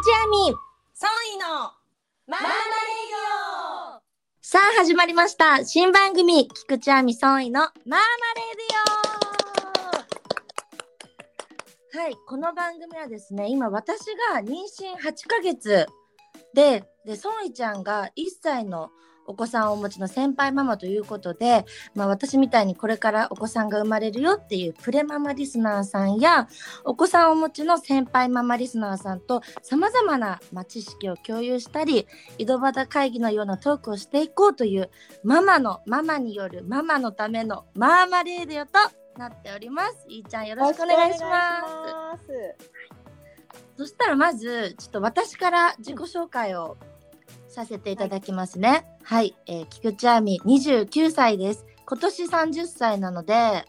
[0.00, 0.54] 口亜美
[0.94, 1.72] ソイの
[2.28, 4.00] ママレディ
[4.40, 5.64] さあ始まりました。
[5.64, 8.04] 新番組菊池亜美ソイのマーマレ
[8.54, 11.98] ディオ。
[12.00, 15.88] はいこの番組はですね今私が妊娠8ヶ月
[16.54, 18.90] ででソイちゃんが1歳の
[19.28, 21.64] お子さんをお持ちの先輩ママということで、
[21.94, 26.48] まあ、私みたいにこれからお子さんが生まれるよっていうプレママリスナーさんや
[26.84, 34.90] お子さんをお持ちの先輩ママリスナーさんとさまざまな、まあ、知識を共有したり井戸端会議のようなトークをしていこうという
[35.22, 38.72] ママのママによるママのためのマーマレーディオと
[39.18, 40.06] なっております。
[40.08, 42.78] いーちゃんよろしくお願いします。
[43.76, 46.76] そしたらまずちょっと私から自己紹介を
[47.58, 48.84] させていただきますね。
[49.02, 51.66] はい、えー、菊池亜美29歳です。
[51.86, 53.64] 今年30歳なので、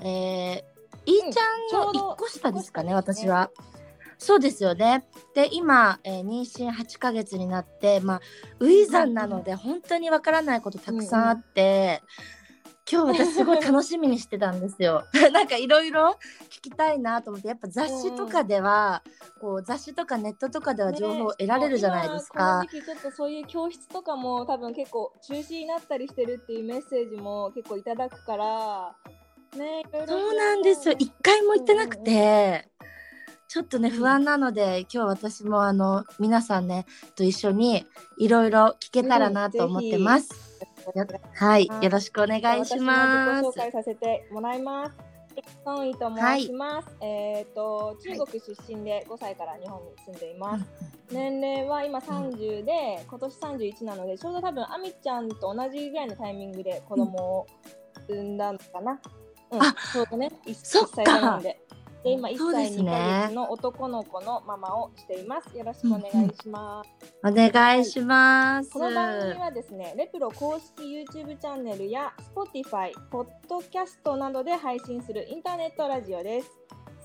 [0.00, 0.58] えー、
[1.06, 3.50] いーちゃんの1個下ですかね、私は。
[4.18, 5.04] そうですよね。
[5.34, 8.20] で今、えー、妊娠8ヶ月になってまあ
[8.60, 12.02] 初産なので本当にわからないことたくさんあって、
[12.90, 15.04] 今日私すごい楽しみにしてたんですよ。
[15.32, 16.16] なんかいろいろ
[16.48, 19.02] 聞きたいなと思ってやっぱ雑誌とかでは、
[19.40, 22.62] こう雑誌とかネットとかでは情報を得られるじゃないですか。
[22.62, 28.94] ね、今この時期ちょっとそういう教室とかも多分結構中止になったりしてるっていうメッセージも結構いただくから。
[29.56, 30.94] ね、そうなんですよ。
[30.96, 32.68] 一回も行ってなくて。
[33.48, 37.86] ちょっとね不安なので、今日私もあの皆さんねと一緒に
[38.18, 40.45] いろいろ聞けたらなと思ってます。
[41.34, 43.46] はい、よろしくお願いします。
[43.48, 44.92] 紹介させてもらいます。
[45.64, 46.88] ソンイと申します。
[47.00, 50.64] はい、えっ、ー、と中国出身で5歳から日本に住んでいます。
[51.10, 57.46] 年齢は今30で、今年31なので、ちょうど多分アミちゃんと同じぐらいのタイミングで子供を
[58.08, 59.00] 産んだのかな。
[59.50, 60.30] うん、あ、そうだね。
[60.46, 61.60] 1歳差なんで。
[62.06, 65.58] で今1歳2ヶ月の男の子のママをしています。
[65.58, 66.90] よろしくお願いします。
[67.24, 76.50] お願いします、はい、この番組はですね、レプロ公式 YouTube チャンネルや Spotify、ポッドキャストなどで配信するインターネットラジオです。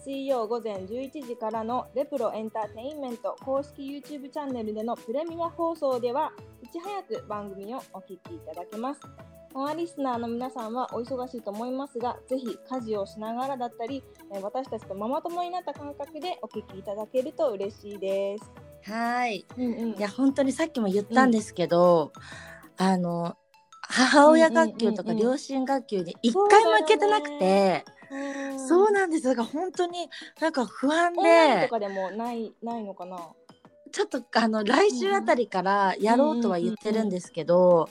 [0.03, 9.01] 水曜午前11時からのレプロエンターテインメント公式 YouTube チャンネルでのプレミア放送ではいち早く番組をお聞きいただけます。
[9.53, 14.01] ママリスナーの皆さんはお忙しいと思いますが、ぜひ家事をしながらだったり、
[14.41, 18.49] 私たちとママ友になった感覚でお聞きいただけると嬉しいです。
[18.89, 22.13] はい、うんうん、いや本当にさっきも言ったんですけど、
[22.79, 23.35] うん、あの
[23.81, 27.83] 母親学級とか両親学級に一回も行けてなくて。
[28.67, 29.23] そうなんです。
[29.23, 30.09] だから本当に
[30.41, 31.63] なんか不安で。
[31.63, 33.17] とかでもないないのかな？
[33.91, 37.89] ちょっとあの来週あたりからやろうとは言ってるんですけど、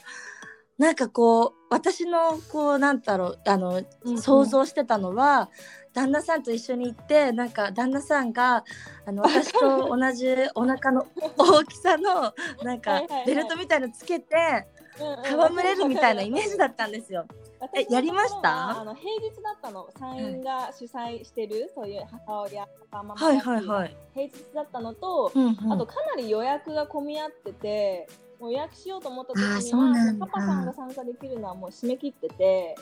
[0.81, 5.51] なんかこう私のこうなんだろうあの、うんうん、想像してたのは
[5.93, 8.65] 旦那さんと一緒に行ってなんか旦那さんが
[9.05, 11.07] あの私と同じお腹の
[11.37, 14.69] 大きさのなんかベルトみたいのつけて
[14.99, 17.27] 戯れるみたいなイメージだったんですよ。
[17.75, 18.81] えやりました？
[18.81, 19.89] あの平日だったの。
[19.99, 23.97] 産院が主催してる、そういう母親ママはいはいはい。
[24.15, 28.09] 平日だったのと、うんうん、あとかなり予約が混み合ってて
[28.41, 32.75] もう予約しようと思った時にはパパさんが参加できるのはもう締め切ってて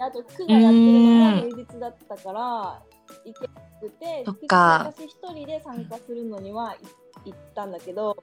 [0.00, 2.82] あと区がやってるのが平日だったから
[3.24, 6.76] 行けなくて私一人で参加するのには
[7.24, 8.22] 行ったんだけど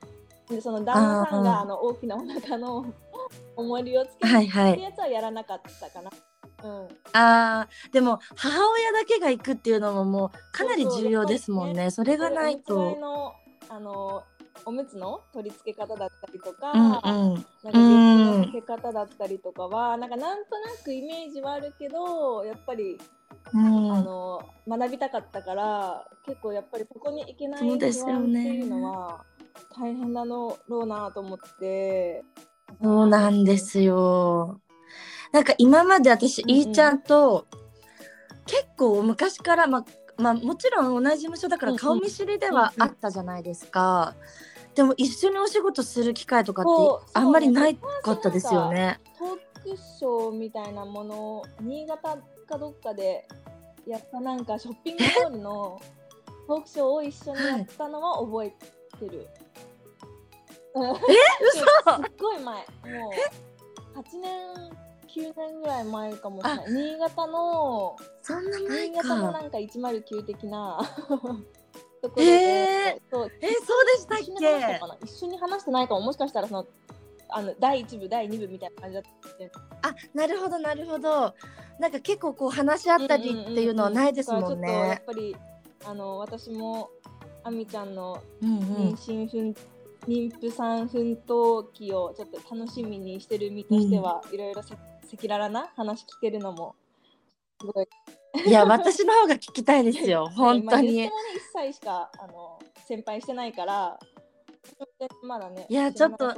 [0.50, 2.85] でその旦那さんがあの大きなお腹の
[3.56, 6.12] 重りをつけてってやつはやらなかったかな。
[6.63, 11.91] うん、あでも母親だけが行くっていうのももうかなり重要ですもんね。
[11.91, 12.96] それがないと。
[12.96, 13.34] の
[13.69, 14.24] あの
[14.63, 22.97] おむつの取り付け方だったりとか、うんうん、なんかの付け方だったりとかは、なんかなんとなくイメージはあるけど、やっぱり、
[23.53, 29.24] うん、あの学びたかったから、結構やっぱりここに行けない不安っていうのは
[29.78, 32.24] 大変なのろうなと思って。
[32.81, 34.59] そうなんですよ。
[35.31, 37.46] なんか今まで私、うんうん、いーちゃんと
[38.45, 39.86] 結構昔から、まあ
[40.18, 44.16] まあ、もちろん同じ事務所だから顔見知りではあったじゃないですか。
[44.75, 49.00] でも一緒にお仕事する機会とかってあんまりないかったですよね。
[49.18, 52.18] トークショーみたいなものを新潟
[52.48, 53.28] かどっかで
[53.88, 55.81] やったなんかショッピングモールの
[56.48, 58.50] トークショーを一緒にやったのは覚え
[59.00, 59.28] てる。
[60.75, 61.60] え嘘。
[61.60, 61.66] す
[62.10, 62.56] っごい前。
[62.56, 62.62] も
[63.95, 64.69] う8年
[65.07, 66.72] 9年ぐらい前かもしれない。
[66.72, 71.27] 新潟のそんな前新潟のなんか109的な とこ
[72.10, 75.06] ろで、えー、そうえそうでしたっけ？
[75.06, 76.01] 一緒に話してないかも。
[76.01, 76.66] もしかしたらその
[77.30, 79.04] あの第1部第2部みたいな感じだっ
[79.81, 81.33] たあなるほどなるほど。
[81.80, 85.36] なんか結構こう話し合ったりっていうのはないですもんね、やっぱり
[85.86, 86.89] あの私も
[87.44, 88.94] あみちゃんのうんう妊ん。
[88.95, 89.54] 娠奮
[90.07, 94.75] 妊婦さん奮闘期をちょっと楽しみにしてる身としては、いろいろ赤
[95.22, 96.75] 裸々な話聞けるのも
[97.60, 97.88] すごい
[98.48, 100.28] いや、私の方が聞きたいですよ。
[100.36, 101.10] 本当にまあ言って。
[101.10, 104.00] もね1歳しかあの先輩してないから
[105.24, 106.34] まだねいやちょっと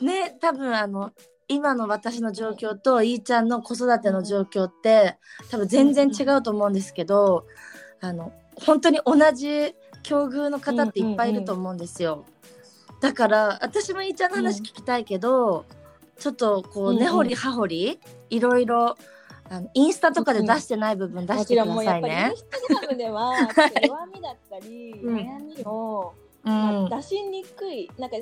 [0.00, 1.12] ね、多分あの
[1.46, 5.18] 今の私の状況といーちゃんの子育ての状況って
[5.50, 7.46] 多分全然違うと思うんですけど、
[8.00, 12.24] あの本当に同じ境遇の方っていっぱいいると思うんですよ。
[13.04, 15.66] だから私もいーちゃんの話聞きたいけど、
[16.18, 16.96] ちょっとこうんうん。
[16.96, 18.96] う根掘り葉掘りいろいろ
[19.50, 22.36] あのインスタとかで出してない部分出してくだろんもうやっぱりイさいねン。
[22.36, 23.34] スタグラムでは
[23.86, 26.14] 弱みだったり、うん悩みを、
[26.44, 26.86] うまん。
[26.86, 28.16] あ、出しにくいなんか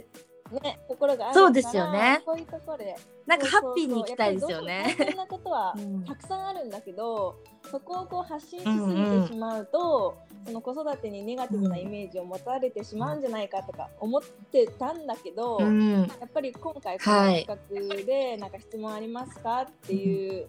[0.61, 2.23] ねところがあるからそうですよね。
[2.25, 2.97] そういうところで。
[3.27, 4.83] なんかハッピーに行きたいですよね。
[4.85, 6.05] ぱりどうしても大変なことはうん。
[6.05, 7.37] たくさんあるんだけど、
[7.71, 14.21] そこをこう発信しすうんうぎんてしまうと、その子育てにネガティブなイメージを持たれてしまうんじゃないかとか思っ
[14.51, 16.01] てたんだけど、うん。
[16.01, 20.49] やっぱり今回この企画でなんか質問ありますかっていう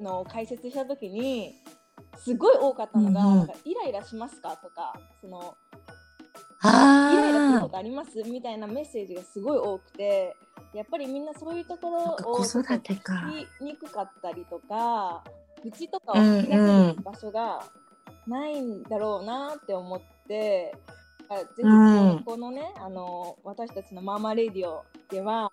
[0.00, 1.54] のを解説した時に
[2.16, 3.32] すごい多かったのが、うん。
[3.32, 3.38] うん。
[3.38, 5.54] なんかイライラしますかとかその
[6.68, 10.36] イライラするあことありますみたいなメッセージがすごい多くて
[10.72, 13.14] やっぱりみんなそういうところを子育てか。
[13.14, 15.22] 聞きにくかったりとか
[15.62, 17.64] 愚痴とかを吐き出せる場所が
[18.26, 20.74] ないんだろうなって思って。
[21.28, 22.22] あぜひうん。
[22.24, 25.50] このね、あの私たちのママレディオでは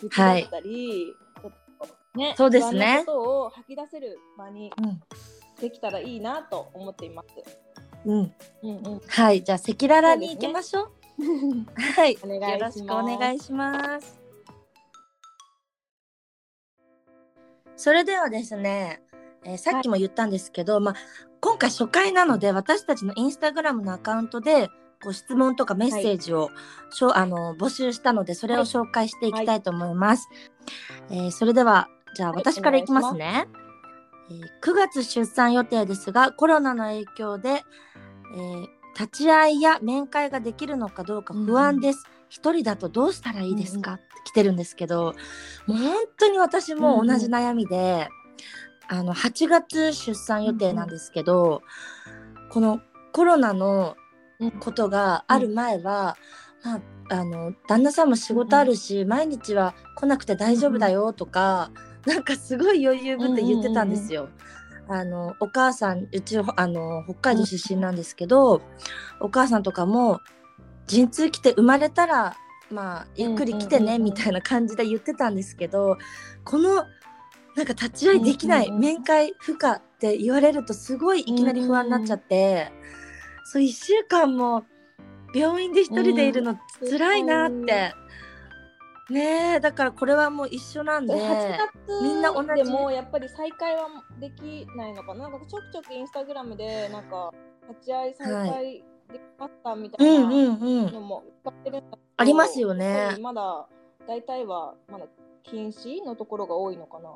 [0.00, 3.02] 愚痴だったり、ちょっとねそうですね。
[3.06, 5.00] ことを吐き出せる場にうん。
[5.60, 7.28] できたらいいなと思っています。
[8.06, 8.32] うん
[8.62, 10.90] うんうん、はい、じゃあ赤裸々に行きましょう。
[11.96, 14.20] はい、お願いよろしくお願いします。
[17.76, 19.02] それではですね、
[19.44, 20.94] えーさっきも言ったんですけど、まあ
[21.40, 24.68] 今回初回なので私たちのインスタグラムのアカウントで
[25.04, 26.50] ご質問とかメッセージを、
[26.90, 30.28] しょあの募集したのでそれを紹介していきたいと思います。
[31.10, 33.48] えーそれではじゃあはい私からいきますね。
[34.30, 37.62] えー9月出産予定ですがコロナの影響で、
[38.34, 42.04] えー立ち会いや面会ができるのかどうか不安です。
[42.30, 45.14] 一、人だとどうしたらいいですか、って来てるんですけど
[45.66, 48.08] もう本当に私も同じ悩みで、
[48.88, 51.62] あの8月出産予定なんですけど、
[52.50, 52.80] この
[53.12, 53.96] コロナの
[54.60, 56.16] ことがある前は、
[56.64, 56.80] まあ、
[57.10, 61.70] あの旦那さんも仕事あるし、毎日は来なくて大丈夫だよとか、
[62.06, 64.30] なんかすごい余裕ぶって言ってたんですよ。
[64.88, 68.62] あのお母さんうちあの北海道出身なんですけど、
[69.20, 70.20] お母さんとかも
[70.86, 72.36] 陣痛来て生まれたら
[72.70, 75.98] まあゆっくり来てねみたいな感じで言ってたんですけど
[76.44, 76.84] この
[77.56, 82.70] なんか立ち会いできない、面会不可って言われるとすごいいきなり不安になっちゃって、
[83.44, 84.64] そう1週間も
[85.34, 86.58] 病院で一人でいるの
[86.90, 87.94] 辛いなって、
[89.10, 91.14] ねえだからこれはもう一緒なんで。
[91.14, 92.48] 8月みんな同じ。
[92.48, 93.88] でもやっぱり再開は
[94.20, 95.28] できないのかな？
[95.28, 97.32] なんかちょくちょくインスタグラムでなんか
[97.68, 100.92] 立ち会い再開できましたみたいなうんうんうん。
[100.92, 103.16] のも使ってるんだけどありますよね。
[103.20, 103.68] まだ
[104.08, 105.06] 大体はまだ
[105.44, 107.10] 禁止のところが多いのかな？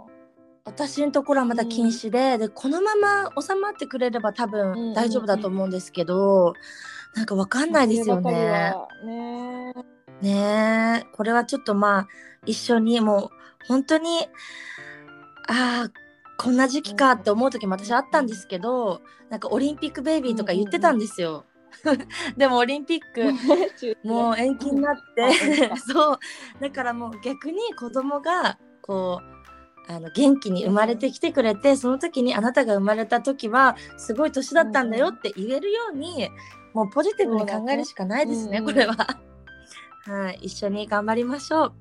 [0.64, 6.52] 私のところはまだ禁止で,、でこのまま収まってくれれば多うんうんうん分大丈夫だと思うんですけど、
[7.16, 8.32] なんかわかんないですよね。
[8.70, 9.59] はね
[10.22, 11.06] ねえ。
[11.12, 12.08] これはちょっとまあ
[12.46, 14.28] 一緒にもう本当に
[15.48, 15.90] ああ
[16.38, 21.44] こんな時期かって思う時も私あったんですけどなんかオリンピックベイビーとか言ってたんですよ。
[22.36, 23.32] でもオリンピック
[23.78, 25.76] 中もう延期になってか。
[25.78, 26.18] そう。
[26.60, 29.20] だからもう逆に子供がこ
[29.88, 36.28] うあの元気に生まれてきてくれてその時にあなたが生まれた時はすごい年だったんだよって言えるように
[36.74, 39.20] もうポジティブに考えるしかないですねこれは。
[40.06, 41.72] はい一緒に頑張りましょう。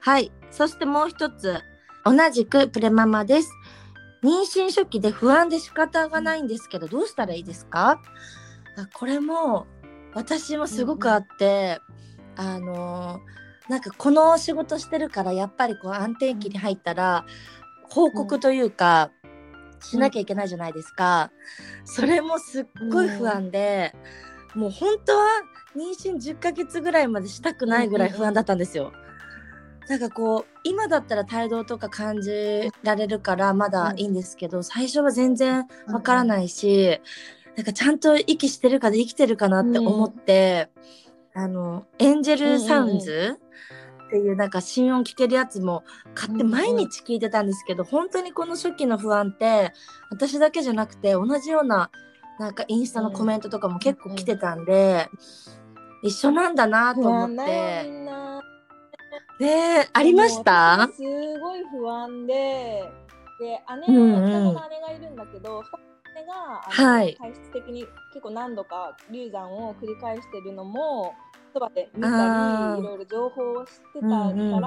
[0.00, 1.60] はいそしてもう一つ
[2.04, 3.52] 同じくプレママです。
[4.22, 8.00] 妊娠初期で不安で仕方がないんですけどどうしたらいいですか？
[8.76, 9.66] あこれも
[10.14, 11.80] 私もすごくあって、
[12.36, 17.24] あのーなんかこの仕事してるからやっぱりこう安定期に入ったら
[17.84, 19.12] 報告というか、
[19.80, 21.30] しなきゃいけないじゃないですか、
[21.84, 23.94] それもすっごい不安で、
[24.54, 25.26] もう本当は
[25.76, 28.92] 妊娠10ヶ月ぐらいまでしたくないぐらい不安だったんですよ。
[29.88, 37.00] なんかこう今だったら態度とか感じられるからまだいいんですけど、最初は全然わからないし、
[37.56, 40.70] なんかちゃんと息してるかで生きてるかなって思って、
[41.34, 43.40] あのエンジェルサウンズ
[44.06, 49.72] っていうなんか心音聞けるやつも買ってうんうん毎日聞いてたんですけど、本当にこの初期の不安って
[50.10, 51.90] 私だけじゃなくて同じような
[52.38, 55.08] なんかインスタのコメントとかも結構来てたんで、
[56.02, 57.84] 一緒なんだなと不思って。
[59.40, 60.88] ねありました？
[60.94, 61.02] す
[61.40, 62.84] ごい不安で、
[63.40, 64.24] で姉、うんうん。
[64.24, 65.62] 姉がいるんだけど、
[66.14, 67.16] 姉がはい。
[67.16, 71.14] 体質的に結構何度か流産を繰り返してるのも
[71.52, 72.14] そばで見たり
[72.80, 74.62] いろいろ情報を知ってたから、うんうん。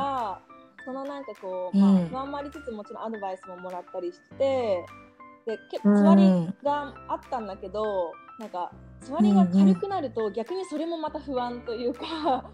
[0.85, 2.07] そのなんかこう、まあうん。
[2.09, 4.85] 不安もありつつもちろんアドバイスももらったりして
[5.45, 5.95] でけうん。
[5.95, 6.29] つわり
[6.63, 8.71] があったんだけどなんか
[9.01, 12.49] つわりが軽くなると逆にそれもまた不安というか、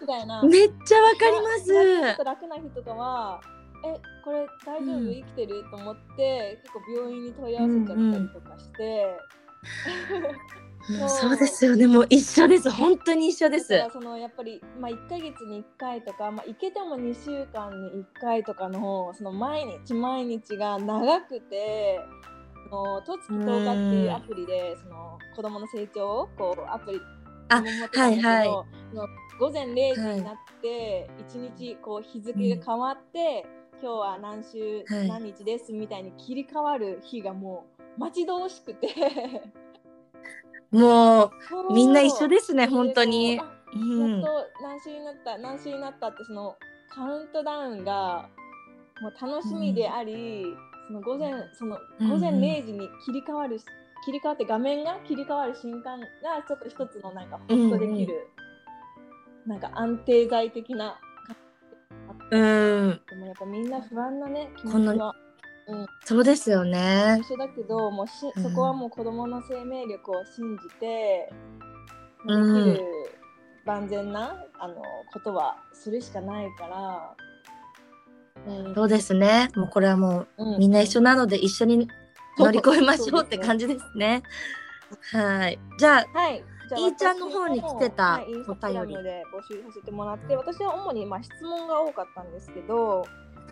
[0.00, 0.42] みたいな。
[0.46, 2.24] めっちゃわかりまちょっすと。
[2.24, 3.40] 楽な日とかは、
[3.84, 5.64] え、これ大丈夫、うん生きてる？
[5.70, 9.18] と思って、結構病院に問い合わせちゃったりとかして、
[10.08, 10.54] うん
[11.08, 11.86] そうですよね。
[11.86, 12.70] もう一緒です。
[12.70, 22.00] 本当に一緒ですそのやっぱり、まあ、1ヶ月に1回とか、まあ、行けても2週間に1回とかのその毎日毎日が長くて。
[22.82, 27.00] あのとつき10日っていうアプリでその子供の成長をこうアプリ
[27.48, 28.68] あ見守ってたんだけどはいはい。
[29.38, 33.44] 午前0時になって一日こう日付が変わって、
[33.82, 35.08] 今日は何週はい。
[35.08, 37.66] 何日ですみたいに切り替わる日がも
[37.96, 38.88] う待ち遠しくて。
[40.70, 41.26] も
[41.70, 42.66] うみんな一緒ですね。
[42.66, 43.38] で本当に。
[43.38, 43.44] こ。
[43.44, 46.56] ううんあやっと何週になった何週になったってその
[46.90, 48.28] カウントダウンが
[49.02, 50.46] もう楽しみであり、
[50.86, 53.58] その午前そのうん午前0時に切り替わる、
[54.04, 56.06] 切り替わって画面が切り替わる瞬間が
[56.46, 58.28] ちょっと一つのなんかホッとできる、
[59.46, 60.98] なんか安定剤的な
[62.30, 63.00] うん。
[63.08, 65.14] でもやっぱみんな不安なね気持ちは。
[66.04, 67.18] そうですよね。
[67.20, 68.42] 一緒だけどもうしうん。
[68.42, 71.30] そこはもう子供の生命力を信じて、
[72.26, 72.64] うん。
[72.66, 72.84] できる
[73.64, 77.16] 万全なあのことはするしかないから、
[78.46, 79.50] うんそうですね。
[79.56, 81.88] もうこれはもううみんな一緒なので一緒に
[82.38, 83.42] 乗り越えましょうってじ。
[83.42, 84.22] 感じですね。
[85.12, 85.58] はい。
[85.78, 86.44] じゃあはい。
[86.76, 93.06] いーちゃんの方に来てた私もはいで募集させてもらって、私は主にまあ質問が多かったんですけど、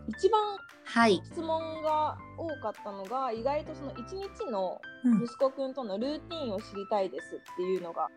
[0.08, 0.40] 一番
[0.84, 1.20] はい。
[1.25, 8.08] 質問が多かったのが意外とその一日のうん息子くんとのルーティンを知りたいですっていうのが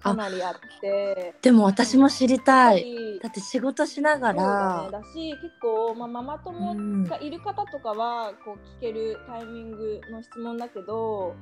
[0.00, 1.34] かなりあって。
[1.42, 2.82] でも私も知りたい。
[2.82, 5.00] いだって仕事しながそうだ,、ね、ら。
[5.00, 11.34] だし結構、まあ、ママ友うんがいる方とかはこう聞けるタイミングの質問だけど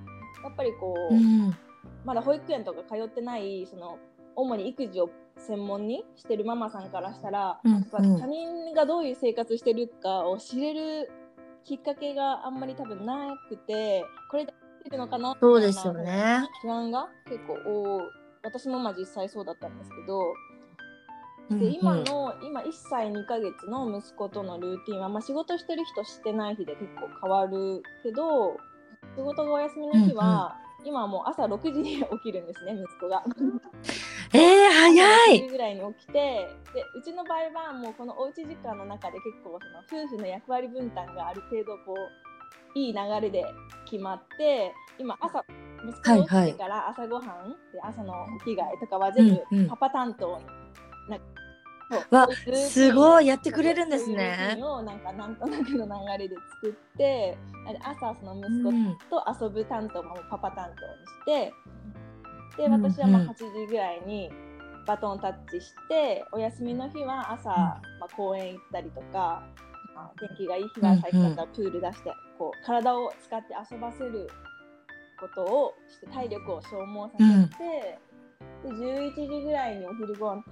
[0.43, 1.57] やっぱりこう、うん。
[2.05, 3.99] まだ保育園とか通ってないその
[4.37, 11.11] 主に育児を専門にしてるママさんからしたら、うんやっぱ他人がどういう生活してるかを知れる
[11.65, 14.55] きっかけがあんまり多分なくてこれで
[14.91, 16.41] るのかなそうですよね。
[16.63, 18.05] 不安が結構多い
[18.49, 20.21] 私もまあ実際そうだったんですけど
[21.51, 28.57] うんうんで今の今1歳2ヶ月の息子とのルーティンは、まあ、仕事してる日としてない日で結構変わるけど
[29.17, 33.25] 仕事がお休みの日は、今はもう朝6時に起きるんですね息子が。
[34.33, 35.41] えー、早6い。
[35.41, 36.49] 時ぐらいに起きてで
[36.97, 43.45] うちの場合はもうこのおうち時間の中で結構その夫婦の役割分担がある程度こういい流れで
[43.91, 45.45] 決まって今朝
[45.87, 50.45] 息子が起きてから朝ごはん、で朝のお着替えとかは全部パパ担当に
[52.11, 54.59] うわそういうルーティンすごいやってくれるんですね。
[54.61, 55.87] をなんかなんとなくの
[56.19, 57.39] 流れで作って
[57.83, 58.99] 朝その息子うん。
[59.09, 60.71] と遊ぶ担当もパパ担
[61.27, 61.55] 当にして
[62.59, 63.29] でうん私はまあうん。
[63.29, 64.31] 8時ぐらいに
[64.87, 69.43] バトンタッチしてお休みの日は朝、まあ、公園行ったりとか、
[69.95, 74.29] まあ、天気がいい日は最近だったらプール出してこう体を使って遊ばせる
[75.21, 77.99] ことをして体力を消耗させて、
[78.63, 80.43] で11時ぐらいにお昼ご飯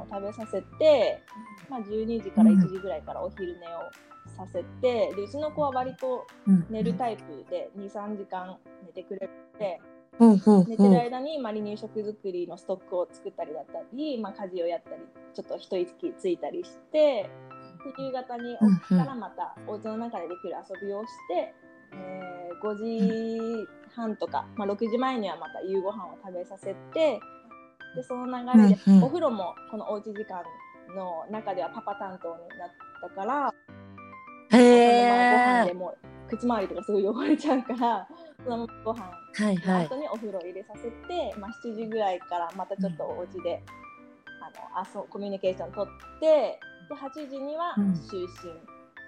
[0.00, 1.22] を食べさせて、
[1.68, 3.90] まあ、12時から1時ぐらいからお昼寝を
[4.36, 9.80] させて、でうちの子は割とうん寝るタイプで23時間寝てくれるので。
[10.18, 15.02] ほうほう寝てる間に、まあ、離乳食作りのストックを作ったりだったり、まあ、家事をやったり
[15.34, 17.28] ちょっと一息ついたりして
[17.94, 21.54] で夕方に起きたらまたお家の中でできる遊びをして、
[21.92, 27.20] えー5時半とか、まあ、6時前にはまた夕ご飯を食べさせて
[27.94, 29.04] でその流れで、うんうん。
[29.04, 30.42] お風呂もこのおうち時間
[30.94, 32.70] の中ではパパ担当になっ
[33.02, 33.54] たから、
[34.58, 35.74] へまあご飯でえ。
[35.74, 38.08] もう口周りとかすごい汚れちゃうから
[38.44, 39.86] そのご飯はいはい。
[39.86, 39.96] 後。
[39.96, 43.62] にお風呂入れさせて、まあ、7時ぐらいからまたちょっとお家で、
[44.42, 47.92] あのあそうコミュニケーション取ってで8時にはうん。
[47.92, 48.26] 就寝、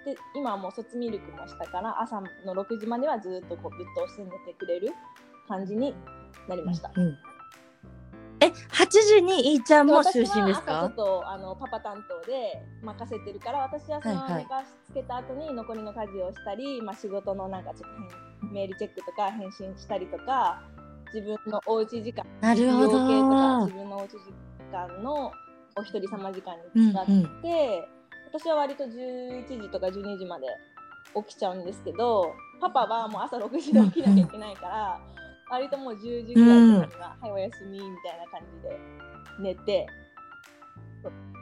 [0.05, 4.89] で今はもう卒ミルクもしたから朝の6時まではずっとこうぶっ通して寝てくれる
[5.47, 5.93] 感じに
[6.47, 6.91] なりました。
[6.95, 7.17] うん
[8.41, 14.43] え8時にいーちゃんも就寝です朝ちょっかとあのパパ担当で任せてるから私はそのはいはい。
[14.43, 20.61] 寝かしつけた後に残りの家事をしたり、まあ、仕事のなんかちょっと変メールチェックとか返信したりとか
[21.13, 23.65] 自分のおうち時間なるほど。
[23.65, 24.31] 自分のおうち時
[24.71, 25.33] 間の
[25.75, 27.98] お一人様時間に使って、うんうん
[28.31, 30.47] 私は割と11時とか12時まで
[31.27, 35.01] 起きちゃうんですけどパパはもう朝6時で起きなきゃいけないから、
[35.49, 38.79] 割ともう10時ぐらいとかには、はいおやすみみたいな感じで
[39.39, 39.87] 寝て。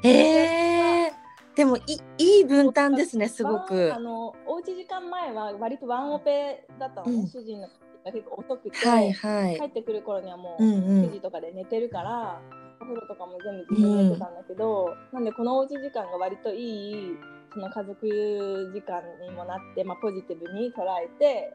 [0.03, 1.11] へえ
[1.55, 1.81] でもい
[2.19, 3.91] いい分担ですねすごく。
[3.93, 7.27] あのおうち時間前は割とワンオペだったのね、うん。
[7.27, 7.67] 主人の
[8.05, 9.57] が結構遅くて、はいはい。
[9.57, 12.39] 帰ってくる頃にはもううんう9時んとかで寝てるから、
[12.79, 17.17] お風呂とかも全部自分で寝てたんだけど、なんでこのおうち時間が割といい
[17.53, 21.53] その家族時間にもなって、まあ、ポジティブに捉えて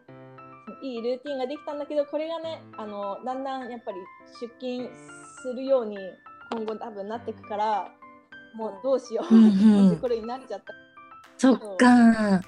[0.83, 3.99] いいルーティンができたんだけどこれがねあのだんだんやっぱり
[4.41, 4.88] 出勤
[5.43, 5.97] するように
[6.50, 7.88] 今後多分なっていくから
[8.55, 9.97] もうどうしよう、うんうん。
[9.99, 10.73] これになっちゃった。
[11.38, 12.41] そっか。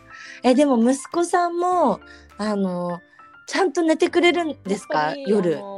[0.42, 2.00] えでも息子さんも
[2.38, 3.00] あの
[3.46, 5.14] ちゃんと寝てくれるんですか？
[5.16, 5.56] 夜。
[5.56, 5.73] あのー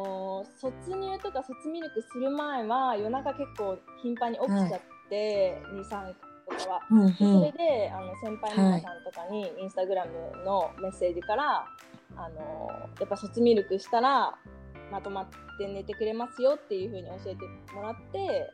[0.56, 6.14] 卒乳とか卒ミルクする前は夜中結構頻繁に起きちゃって、23回
[6.58, 6.80] とかは。
[6.90, 7.08] うんうん。
[7.08, 11.66] でそれであの先輩ママさんとかにインスタグラムのメッセージから、
[12.16, 14.34] あのーやっぱ卒ミルクしたら
[14.90, 15.26] まとまっ
[15.58, 18.52] て寝てくれますよっていう風に教えてもらって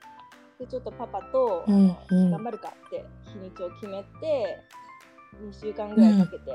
[0.58, 2.30] でちょっとパパと、うんうん。
[2.30, 4.58] 頑張るかって日にちを決めて
[5.40, 6.52] 2週間ぐらいかけて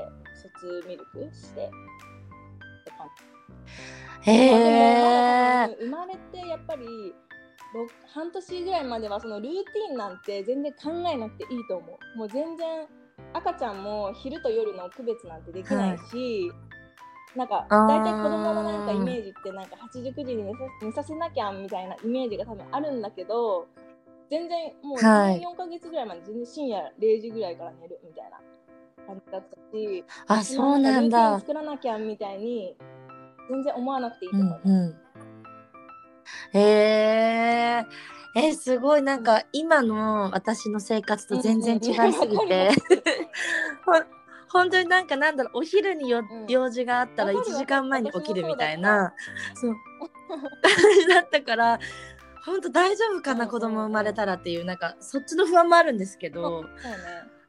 [0.60, 3.37] 卒ミルクして、って感じ
[4.22, 7.14] へえ生まれてやっぱり
[7.74, 12.18] ろ半年ぐらいまではそのルーティンなんて全然考えなくていいと思う。
[12.18, 12.86] もう全然
[13.34, 16.50] 赤ちゃんも昼と夜の区別なんてできないし、
[17.36, 23.66] なんか大体子供のなんかイメージってなんか8時9時に寝さ寝させなきゃみたいなイメージが多分あるんだけど
[24.30, 25.40] 全然もうはい。
[25.40, 28.40] 4ヶ月ぐらいまで全然深夜0時ぐらいから寝るみたいな
[29.06, 32.76] 感じだったしあそうなんルーティンだ作らなきゃみたいに
[33.48, 34.68] 全然思わなくていいとう思う。
[34.68, 34.96] んうん。
[36.52, 37.86] へえ
[38.34, 39.02] えすごい。
[39.02, 42.70] なんか今の私の生活と全然違いすぎて。
[43.84, 44.04] ほん
[44.50, 45.58] 本当になんかなんだろう。
[45.58, 46.46] お昼によ、うん。
[46.48, 47.56] 用事があったら1わかる。
[47.56, 49.14] 時間前に起きるみたいな。
[49.54, 49.76] そうう。
[51.08, 51.78] だったから
[52.44, 56.64] 本当大丈夫かな、子供生まれたらっていうなんかそっちの不安もあるんですけど。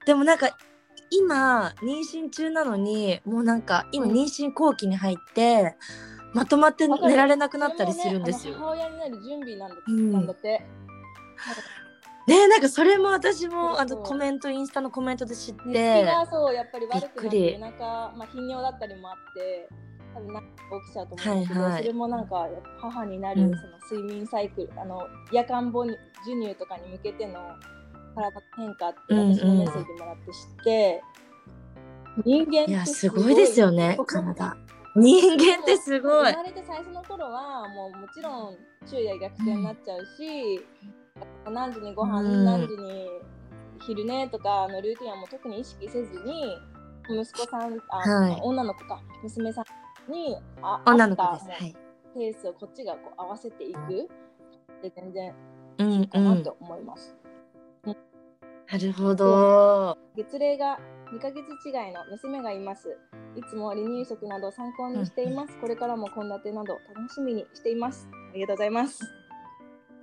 [0.05, 0.57] でもなんか
[1.11, 4.11] 今妊娠中なのにもうなんか今うん。
[4.11, 5.75] 妊娠後期に入って、
[6.33, 8.53] まとまって寝られなくなったりするんですよ。
[8.53, 10.11] ね母親になる準備なんだ,、うん。
[10.11, 10.61] なんだって。
[12.27, 17.53] ねなんかそれも私もあのコメントインスタのコメントで知ってがそうやっぱり悪くなってり。
[17.53, 19.67] 夜中、まあ、頻尿だったりもあって
[20.13, 20.49] 多分なんか
[20.85, 21.81] 起きちゃうと思うんですけど、はいはい。
[21.81, 22.47] それもなんか
[22.79, 23.49] 母になるうん。
[23.55, 27.39] その睡眠サイクル、あの夜間母授乳とかに向けての
[28.15, 31.01] 体の変化ってうんうん私もメッセージもらって知って、
[32.25, 34.57] 人間っていやすごいですよね体。
[34.95, 36.37] 人間ってすごい生。
[36.37, 40.61] まれて最初の頃はもうもちろん昼夜逆転になっちゃうし、
[41.49, 43.07] 何時にご飯、うん何時に
[43.81, 46.57] 昼寝とかのルーティンはもう特に意識せずに
[47.09, 49.63] 息子さんあ、はい女の子か娘さ
[50.09, 51.49] んにあ女の子です。
[51.63, 51.75] はい。
[52.15, 54.09] ペースをこっちがこう合わせていく
[54.81, 55.33] で全然
[55.77, 56.25] うんいいかうん。
[56.25, 57.15] なと思います。
[58.71, 59.97] なるほど。
[60.15, 60.79] 月齢が
[61.11, 62.95] 2ヶ月違いの娘がいます。
[63.35, 65.57] いつも離乳食など参考にしています。
[65.59, 68.07] これからも献立など楽しみにしています。
[68.31, 68.99] ありがとうございます。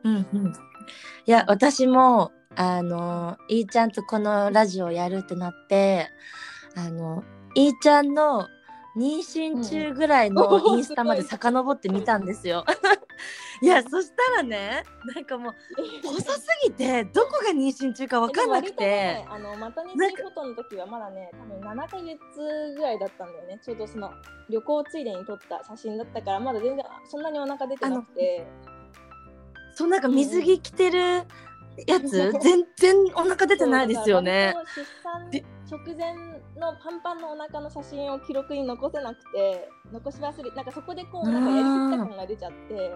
[0.03, 0.47] うんうん。
[0.49, 0.53] い
[1.27, 6.09] や私もあのいーちゃんとこのラジオやるってなって
[6.75, 7.23] あの
[7.55, 8.49] いーちゃんの
[8.97, 12.65] 妊娠中ぐらいのうんインスタまで 遡ってみたんですよ。
[13.63, 15.55] いやそしたらねなんかもう
[16.07, 23.61] 細すぎてどこが妊娠中か分かんなくて、ね、あのマタニティフォトの時はまだね、多分7ヶ月ぐらいだったんだよね。
[23.65, 24.13] ちょうどその
[24.51, 28.47] 旅行ついでに撮った写真だったから、まだ全然そんなにお腹出てなくて。
[29.75, 31.01] そうなんか水着着てる
[31.87, 34.55] やつ全然お腹出てないですよね。
[34.75, 35.31] 出産
[35.69, 36.15] 直前
[36.59, 42.91] のパンパンのお腹の写真を記録に残せなくて、残し忘れ、なんかそこでこうなんかやりすぎた感が出ちゃって。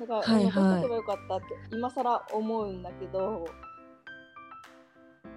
[0.00, 0.52] だから、はいはい。
[0.52, 3.46] 残しとけばよかったって今更思うんだけど。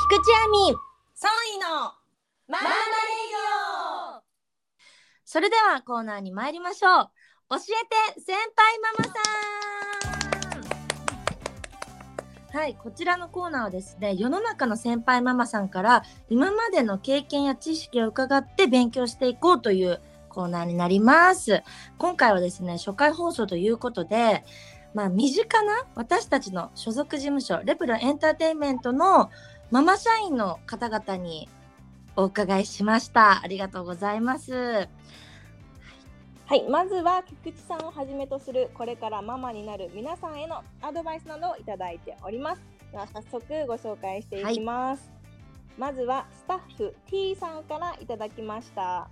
[0.09, 1.96] 菊池亜美3位の
[2.49, 2.77] ママレイ
[5.25, 7.09] それではコーナーに参りましょう。
[7.49, 7.59] 教え
[8.15, 9.11] て先輩ママさ
[12.53, 12.57] ん。
[12.57, 21.63] はいこちらのコーナーはですね世の中の先輩ママさんから今までの経験や知識を伺って勉強していこうというコーナーになります。
[21.97, 24.45] 今回はですね初回放送ということで
[24.93, 29.31] まあ身近な私たちの所属事務所レプロエンターテインメントの
[29.69, 31.49] ママ社員の方々に
[32.17, 33.43] お伺いしました。
[33.43, 34.89] ありがとうございます。
[36.47, 42.61] はい、まずは菊池さんをはじめとするこれからママになる皆さんへのアドバイスなどをいただいております。
[42.91, 45.11] では早速ご紹介していきます。
[45.77, 49.09] まずはスタッフ T さんからいただきました。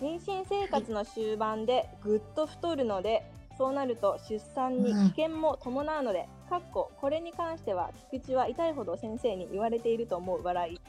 [0.00, 10.80] 妊娠生活の終盤でぐっと太るので、そうなると出産に危険も伴うので、かっここれに関しては菊池は痛いほど先生に言われていると思う笑い。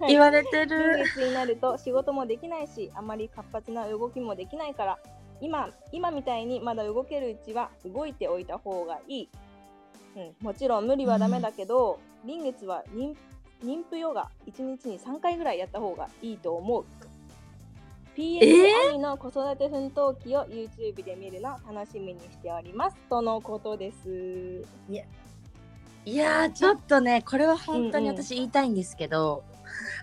[0.00, 1.02] は い言われて臨る。
[1.02, 4.98] 月になると仕事もできないしあまり活発な動きもできないから
[5.40, 9.28] 今今みたいにまだ動けるうちは動いておいた方がいい、
[10.14, 13.16] うん、もちろん無理はダメだけど、臨月は妊
[13.62, 16.84] 妊婦ヨガ1日に3回ぐらいやった方がいいと思う
[18.16, 24.64] PS えアミの子育て奮闘記を YouTube で見るの楽しみにしておりますとのことです。
[26.06, 28.22] いやーちょっとねこれは本当にうんうん。
[28.22, 29.42] 私言いたいんですけど、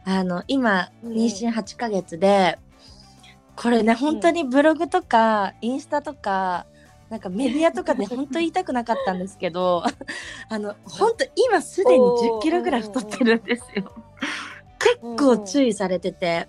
[0.04, 2.60] あの今うん妊娠8ヶ月で、
[3.56, 6.66] これね本当にブログとかインスタとか
[7.10, 9.84] なんかメディアとかで本当言いたくなかったんですけど
[10.50, 13.94] あの本当今すでにおー10キロぐらい太ってるんですよ。
[14.80, 16.48] 結構注意されてて、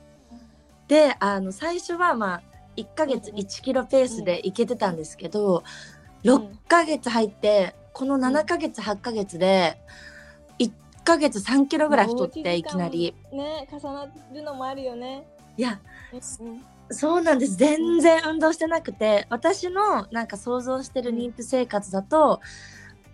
[0.93, 2.43] であの最初はまあ
[2.77, 3.45] 1ヶ月うんうん。
[3.47, 5.65] 1キロペースでいけてたんですけど、
[6.23, 9.79] 6ヶ月入ってこの7ヶ月8ヶ月で
[10.59, 10.71] 1
[11.03, 13.15] ヶ月3キロぐらい太っていきなり。
[13.33, 15.27] ね重なるのもあるよね。
[15.57, 15.81] いや
[16.13, 17.57] うんそうなんです。
[17.57, 22.43] 全然運動してなくて私のなんか想像してる妊婦生活だと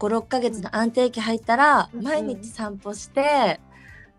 [0.01, 2.03] 56ヶ月の安定期入ったらうん。
[2.03, 3.61] 毎日散歩して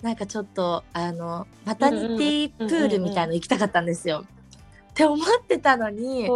[0.02, 4.24] なんかちょっとあのマタニティプールみたいの行きたかったんですよ。
[4.92, 6.30] って思ってたのに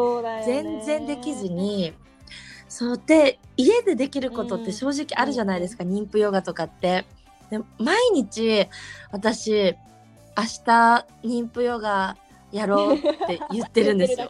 [0.45, 1.93] 全然できずに
[2.69, 7.05] そうで家でできることって正直あるじゃないですか、妊婦ヨガとかって。
[7.49, 8.67] で毎日
[9.11, 9.75] 私
[10.35, 12.17] 明日妊婦ヨガ
[12.51, 14.29] やろうって言ってるんですよ。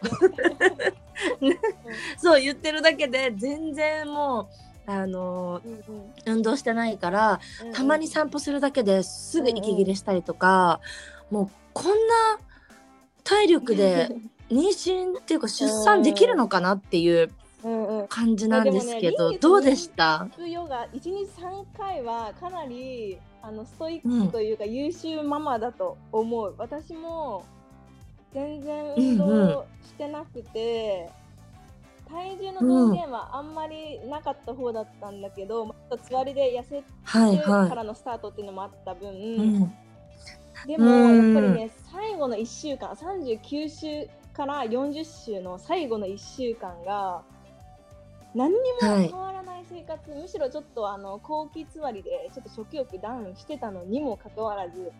[2.17, 4.47] そう言ってるだけで全然もう
[4.85, 6.13] あのうんうん。
[6.25, 7.73] 運動してないからうんうん。
[7.73, 10.79] たまに散歩するだけですぐ息切れしたりとか、
[11.31, 11.93] もうこんな
[13.23, 14.09] 体力で
[14.51, 17.31] 妊娠っていうか出産できるのかなっていう
[17.63, 18.07] うんうん。
[18.09, 20.27] 感じなんですけど、いやでもねどうでした？
[20.45, 21.09] ヨガ1日
[21.41, 24.21] 3回はかなりあのストイうん。
[24.23, 27.45] ックというか優秀ママだと思う、私も
[28.33, 31.09] 全然運動してなくて、
[32.13, 39.35] 体重の増減はあんまりなかった方だったんだけど、またつわりで痩せはいてかはらのスタートっていうのもあった分、い。
[39.37, 39.73] うん
[40.67, 41.33] でもうん。
[41.33, 47.23] やっぱりね最後の1週間39週から40週の最後の1週間が
[48.35, 54.91] 何にもはい変わらない生活、むしろちょっとあの後期つわりでちょっと食欲ダウンしてたのにもかかわらず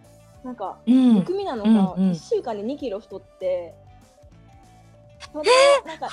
[0.44, 1.14] なんかうん。
[1.14, 2.12] むくみなのか、うんうん。
[2.12, 3.76] 1週間で2キロ太って
[5.34, 5.50] それ
[5.86, 6.08] なんか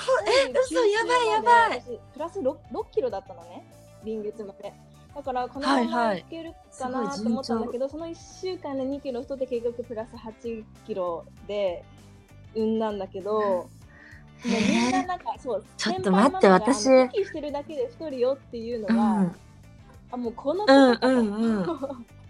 [0.47, 1.79] え嘘やばいやばい。
[1.81, 3.63] 私プラス 6, 6キロだったのね。
[4.03, 4.73] 臨月まで。
[5.13, 5.87] だからこのはいはい。
[5.87, 11.83] ままいけるかなと思ったんだけど、その1週間で2キロ太って結局プラス8キロで
[12.55, 13.69] 産んだんだけど、 も
[14.45, 16.85] うみんななんかそうちょっと待って私。
[16.87, 19.35] 息してるだけで太るよっていうのうが、ん。
[20.13, 21.65] あもうこのうんうんうん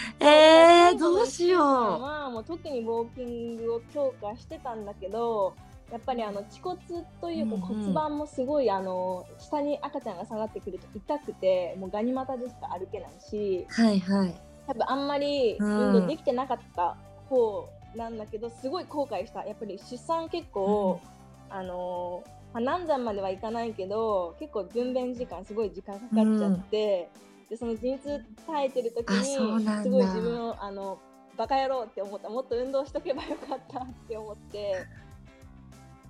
[0.20, 5.54] えー、どうしよまあもう特にウォーキングを強化してたんだけど
[5.90, 6.78] やっぱりあの恥骨
[7.20, 7.82] というかうんうん。
[7.82, 14.34] 骨盤もすごい、あの下に赤ちゃんが下がってくると痛くてもうガニ股でしか歩けないしうはいはい。
[14.68, 15.92] 多分あんまりうん。
[15.94, 16.96] 運動できてなかった
[17.28, 19.44] 方なんだけど、すごい後悔した。
[19.44, 21.00] やっぱり出産結構、
[21.48, 27.10] あのまあ、難産まではいかないけど結構分娩時間すごい時間かかっちゃって、
[27.50, 31.00] でその陣痛耐えてる時にすごい自分をあの
[31.36, 34.86] バカ野郎って思ったもっと運動しとけばよかったって思って。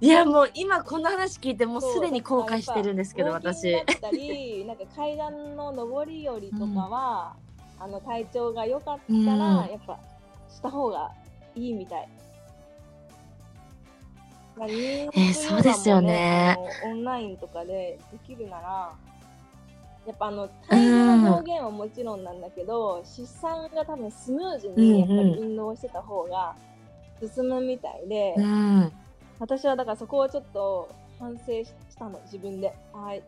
[0.03, 3.70] いやもう今この話聞いてもうすでに後悔してるんですけど私。
[3.70, 7.37] グだったりなんか階段の上り下りとかは、
[7.79, 9.70] あの体調が良かったら、うん。
[9.70, 9.98] やっぱ
[10.48, 11.12] した方が
[11.55, 12.09] いいみたい。
[14.57, 16.57] まあえーそうですよね。
[16.85, 18.92] オンラインとかでできるなら
[20.06, 26.54] やっぱあの体重の表現はもちろんなんだけど、出産が多分スムーズにやっぱり運動してた方が
[27.20, 28.92] 進むみたいで、うん。
[29.38, 32.72] 私はだからそこをちょっと反省したの自分で。
[32.92, 33.22] はい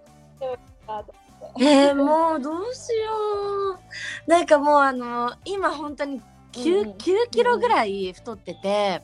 [1.60, 3.78] えー、もうどうしよ
[4.26, 4.30] う。
[4.30, 6.20] なんかもうあの今本当に
[6.52, 6.96] 9,、うんうん。
[6.96, 6.96] 9
[7.30, 9.02] キロぐらい太ってて、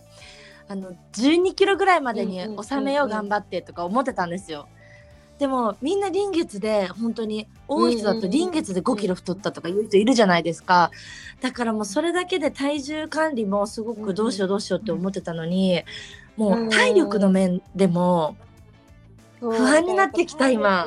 [0.68, 4.68] あの12キロぐらいまでに収めよう頑張ってとか思ってたんですよ。
[5.38, 10.90] でもみんな臨月で本当に多い人だと臨月で5キロ太ったとかいう人いるじゃないですか。
[11.40, 15.82] だからもうそれだけで体重管理もすごくどうしようどうしようって思ってたのに
[16.36, 18.36] もう体力の面でも
[19.38, 20.86] 不安になってきた今。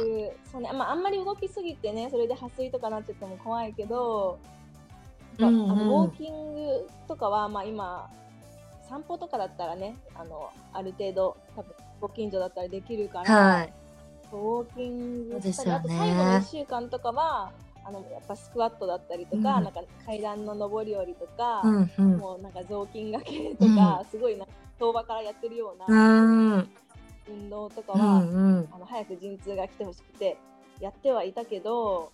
[0.52, 4.38] そうねまあ、あんまり動きすぎてねそれで破水とかなっちゃっても怖いけど、
[5.38, 5.72] まあうんうん。
[5.72, 8.10] あのウォーキングとかは、まあ、今
[8.90, 13.74] 散歩とかだったらねあのある程度多分ご近所だったらできるから、はい
[14.38, 15.76] ウォーキングしたり、ね。
[15.76, 17.52] あと最後の1週間とかは
[17.84, 19.64] あのやっぱスクワットだったりとか,、うん。
[19.64, 22.18] なんか階段の上り下りとか、うんうん。
[22.18, 26.70] もうなんか雑巾がけとか、すごいなんか相場からやってるよううなん。
[27.30, 28.70] 運動とかうは、んうん。
[28.72, 30.38] あの早く陣痛が来てほしくて
[30.80, 32.12] やってはいたけど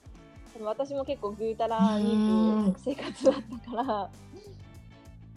[0.61, 4.09] 私も結構ぐうたらに生活だったから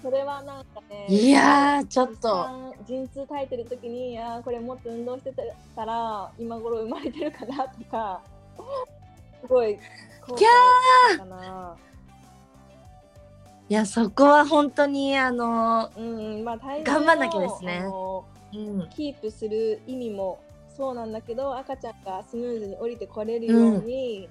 [0.02, 5.32] それはなんかねいやーちょっ出と産陣痛耐えてる時にあーこれもっと運動して
[5.76, 8.20] たら今頃生まれてるかなとか
[9.42, 9.78] すごい
[10.26, 10.46] 後悔し
[11.12, 11.76] たかな。
[13.68, 17.84] いやそこは本当にあのうんまあ、頑張んなきゃですね。
[18.90, 20.40] キープする意味も
[20.76, 24.28] そうなんだけど赤ちゃんがスムーズに降りてこれるように、や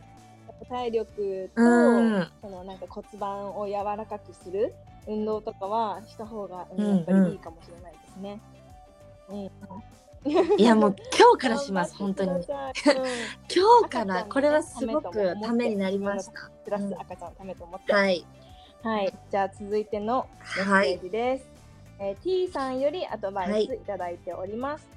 [0.52, 2.28] っぱ体力と、うん。
[2.42, 4.74] そのなんか骨盤を柔らかくする
[5.10, 8.42] 運動とかはした方が、うんうんやっぱりいいかもしれないですね。
[9.30, 12.32] うん、いやもう今日からします本当に。
[12.32, 16.52] 今日からこれはすごくためになりました。
[16.64, 17.94] プラス赤ちゃんのためと思って。
[17.94, 18.26] はい。
[18.82, 21.50] はい、じゃあ続いてのメッセージです。
[22.00, 24.88] えー T さんよりアドバイスいただいております。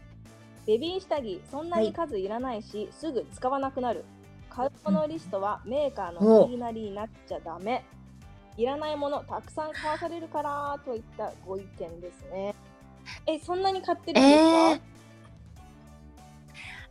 [0.67, 4.05] ベビー下着、そんなに数いらないし、すぐ使わなくなる。
[4.49, 7.85] 買うものリストはメーカーの言いなりになっちゃダメ。
[8.57, 12.55] いらないものたくさん買わされるからといったご意見ですね。
[13.27, 14.81] え、そんなに買ってるんですか、えー。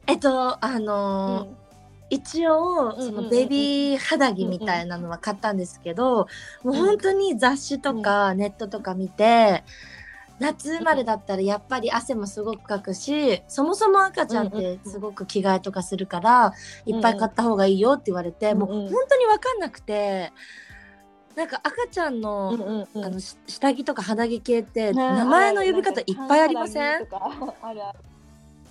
[0.07, 1.57] えっとあのーうん。
[2.09, 6.27] 一応そのベビー肌着みたいなのは買ったんですけど、
[6.61, 9.63] もう本当に雑誌とかネットとか見て、
[10.37, 16.53] 夏生まれだったらやっぱり汗もすごくかくしそもそも赤ちゃんってすごく着替えとかするから、
[16.85, 20.33] いっぱい買った方がいいよって言われて、もう本当に分かんなくて
[21.35, 23.05] なんか赤ちゃんの,、うんうんうん。
[23.05, 27.07] あのし下着とか肌着系ってね名前の呼び方いっぱいありません？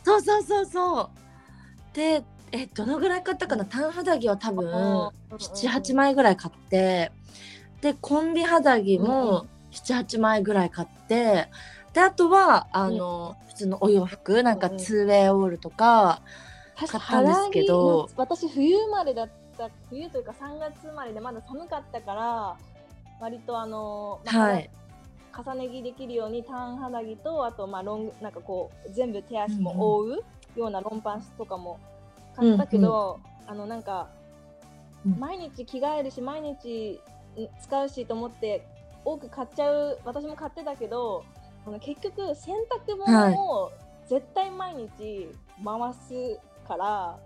[0.05, 1.09] そうそうそうそう。
[1.96, 3.64] で、え、どのぐらい買ったかな？
[3.64, 4.66] 単肌着は多分、
[5.31, 7.12] 7、8枚ぐらい買って、
[7.81, 11.49] で、コンビ肌着うんうも7、8枚ぐらい買って、
[11.92, 14.79] で、あとは、あの、普通のお洋服、なんかうんうん。
[14.81, 16.23] 2way オールとか、
[16.77, 18.09] 買ったんですけど。
[18.16, 19.29] 私冬生まれだっ
[19.68, 22.57] た冬というか3月生まれでまだ寒かったから
[23.20, 24.70] 割とあの、まあはい。
[25.33, 30.25] 重ね着できるようにターン肌着とあとまあロングなんかこう全部手足も覆う
[30.57, 31.79] ようなロンパンスとかも
[32.35, 34.09] 買ったけど、あのなんか、
[35.07, 35.18] うん。
[35.18, 37.01] 毎日着替えるし毎日
[37.38, 38.66] ん使うしと思って
[39.05, 41.25] 多く買っちゃう私も買ってたけど
[41.66, 42.55] あの結局洗
[42.87, 43.73] 濯物を
[44.09, 45.29] 絶対毎日
[45.64, 47.18] 回すから、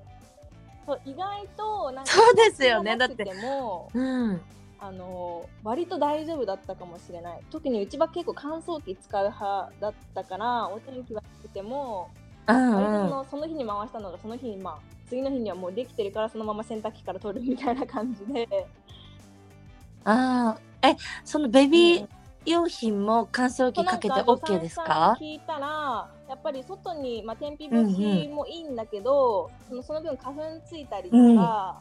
[0.86, 4.40] そう意外となんかそうですよね洗濯なくてもうん。
[4.80, 12.10] あの割と大丈夫だったかもしれない特にうちは結構乾燥機使う派だったからお天気悪くても
[12.46, 13.10] うん割とそうん。
[13.10, 18.46] のその日に回したのがその日にまあ次の日にはもうできてるからそのまま洗濯機から取るみたいな感じで
[20.04, 20.86] ああ。
[20.86, 22.08] え、そのベビー
[22.46, 25.16] 用品も乾燥機かけて OK ですか？
[25.20, 31.80] 聞いたらやっぱり外に、まあ、天日干しもいいんだけど、そのその分花粉ついたりとか、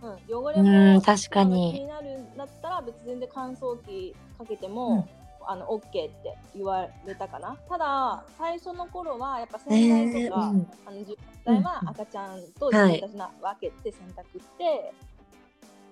[0.00, 0.36] うん。
[0.36, 1.72] 汚れもうん確かに。
[1.74, 5.08] 気になるんだったら別に全然乾燥機かけても、
[5.46, 6.12] あの OK って
[6.54, 7.56] 言われたかな。
[7.68, 10.66] ただ最初の頃はやっぱ洗剤とか、えーうん。
[10.86, 14.92] あの10代は赤ちゃんと自分たちな分けて洗濯して、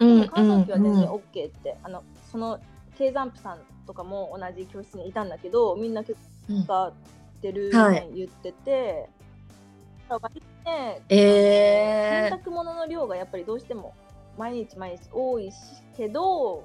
[0.00, 2.58] うんでも乾燥機は全然うん OK って、あのその
[2.98, 6.92] 経山婦さんとかも同じ教室にいたんだけどみんな結構使っ
[7.42, 7.94] てるはい。
[7.94, 9.08] ね言ってて、
[10.08, 13.94] だから割とねえ洗濯物の量がやっぱりどうしても
[14.38, 15.56] 毎日毎日多いし
[15.96, 16.64] けど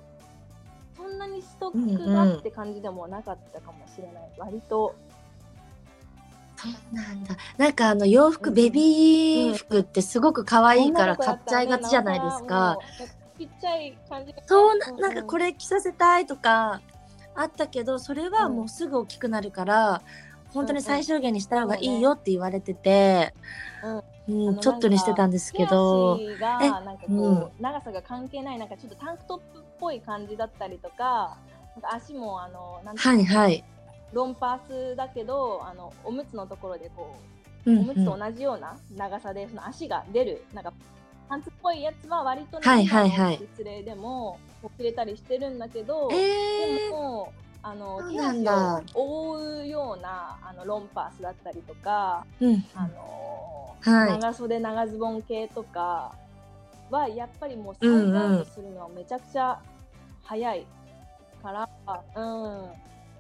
[0.96, 4.96] そんなにストックがって感じでもなかったかもしれない、割と。
[6.58, 7.36] そうなんだ。
[7.58, 12.78] なんかあの洋服、ベビー服ってすごく可愛いから買っちゃいがちじゃないですか。
[13.42, 16.82] ちっちゃい感じそうな、なんかれこれ着させたいとか
[17.34, 20.02] あったけど、それはもうすぐ大きくなるから、
[20.50, 23.34] 本当に最小限にした方がいいよって言われてて、
[23.84, 26.20] うんあのちょっとにしてたんですけど、
[27.60, 31.38] 長さが関係ないなんかちょっとタンクトップっぽい感じだったりとか
[31.92, 33.64] 足もあのなんはいはい。
[34.14, 37.16] ロンパースだけどあのおむつのところでこ
[37.66, 40.74] ううんおむつとうん同じような長さでその足が出るなんか
[41.32, 43.38] パンツっぽいやつは割とね、はいはいはい。
[43.38, 47.32] 失礼でも遅れたりしてるんだけど、えでも
[47.64, 52.66] あの手足を覆うようなあのロンパースだったりとか、ー、うん。
[52.76, 54.20] あのはい。
[54.20, 56.14] 長袖長ズボン系とか
[56.90, 59.58] はやっぱりもうサイズアウトするのはめちゃくちゃ
[60.26, 60.66] 早い
[61.42, 61.70] から、
[62.18, 62.66] うん、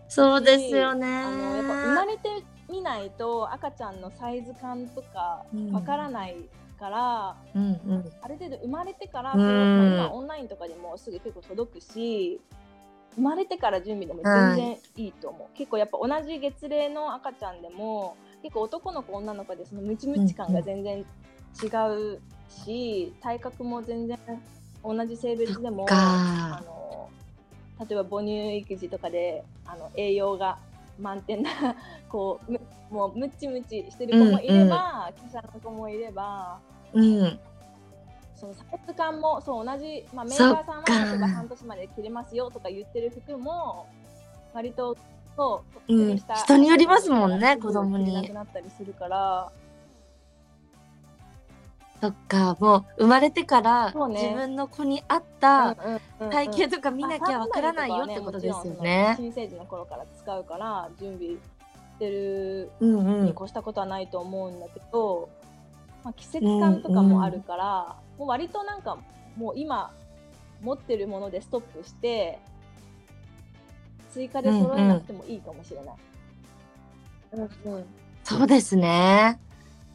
[0.09, 1.07] そうですよね。
[1.07, 2.29] あのやっぱ生まれて
[2.69, 5.71] みないと赤ちゃんのサイズ感とかうん。
[5.71, 6.35] わからない
[6.81, 8.11] から、うんうん。
[8.21, 9.93] ある程度生まれてから、うん。
[9.93, 12.41] 今オンラインとかでもすぐ結構届くし
[13.15, 24.17] 生まれてから準備でも全然いいと思う、結構やっぱ同じ月齢の赤ちゃんでも結構男の子女の子でそのムチムチ感が全然違うし、体格も全然
[24.83, 27.09] 同じ性別でもあの
[27.79, 30.57] 例えば母乳育児とかであの栄養が
[30.99, 31.49] 満点な
[32.09, 36.59] こうむもうムチムチしてる子もいれば、華奢な子もいれば。
[36.93, 37.39] うん。
[38.35, 43.85] そのサイズ感もそう同じ、まあ、メーカーさんはか例えば半年まで着れますよとか言ってる服も
[44.51, 44.97] 割と
[45.37, 49.51] そう、うん下人によりますもんね子供になくなったりするから
[52.01, 55.75] そっか、もう生まれてから自分の子に合った
[56.31, 59.13] 体型とか見なきゃわからないよってことですよね。
[59.17, 61.39] 新生児の頃から使うから準備し
[61.99, 62.71] てる。
[62.81, 65.29] に越したことはないと思うんだけど、
[66.03, 68.97] まあ、季節感とかもあるから、もう割となんか
[69.35, 69.91] もう今
[70.63, 72.39] 持ってるものでストップして
[74.11, 75.95] 追加で揃えなくてもいいかもしれない。
[77.33, 77.85] うんうん
[78.23, 79.39] そうですね。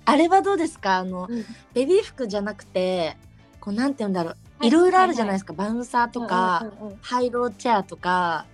[0.07, 0.97] あれはどうですか？
[0.97, 1.45] あの、うん。
[1.75, 3.17] ベビー服じゃなくて、
[3.61, 4.37] こうなんて言うんだろう。
[4.59, 4.69] はい。
[4.69, 5.53] いろいろあるじゃないですか。
[5.53, 8.47] バウンサーとか、うんうんうんハイローチェアとか、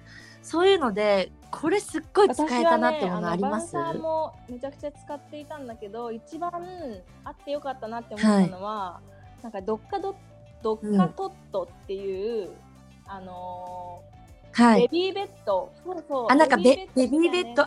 [0.43, 6.51] そういうので、これすっごい使えたなってものあります、ね、バウンサーもめちゃくちゃ使っていたんだけど一番
[7.25, 9.01] あってよかったなって思ったのは、
[9.43, 10.17] なんかドッカド
[10.63, 12.51] ドッカトットっていう、
[13.07, 14.83] あのーはい。
[14.83, 15.73] ベビーベッド。
[15.83, 16.27] そうそう。
[16.31, 17.63] あなんかベベビーベッド。
[17.63, 17.67] あ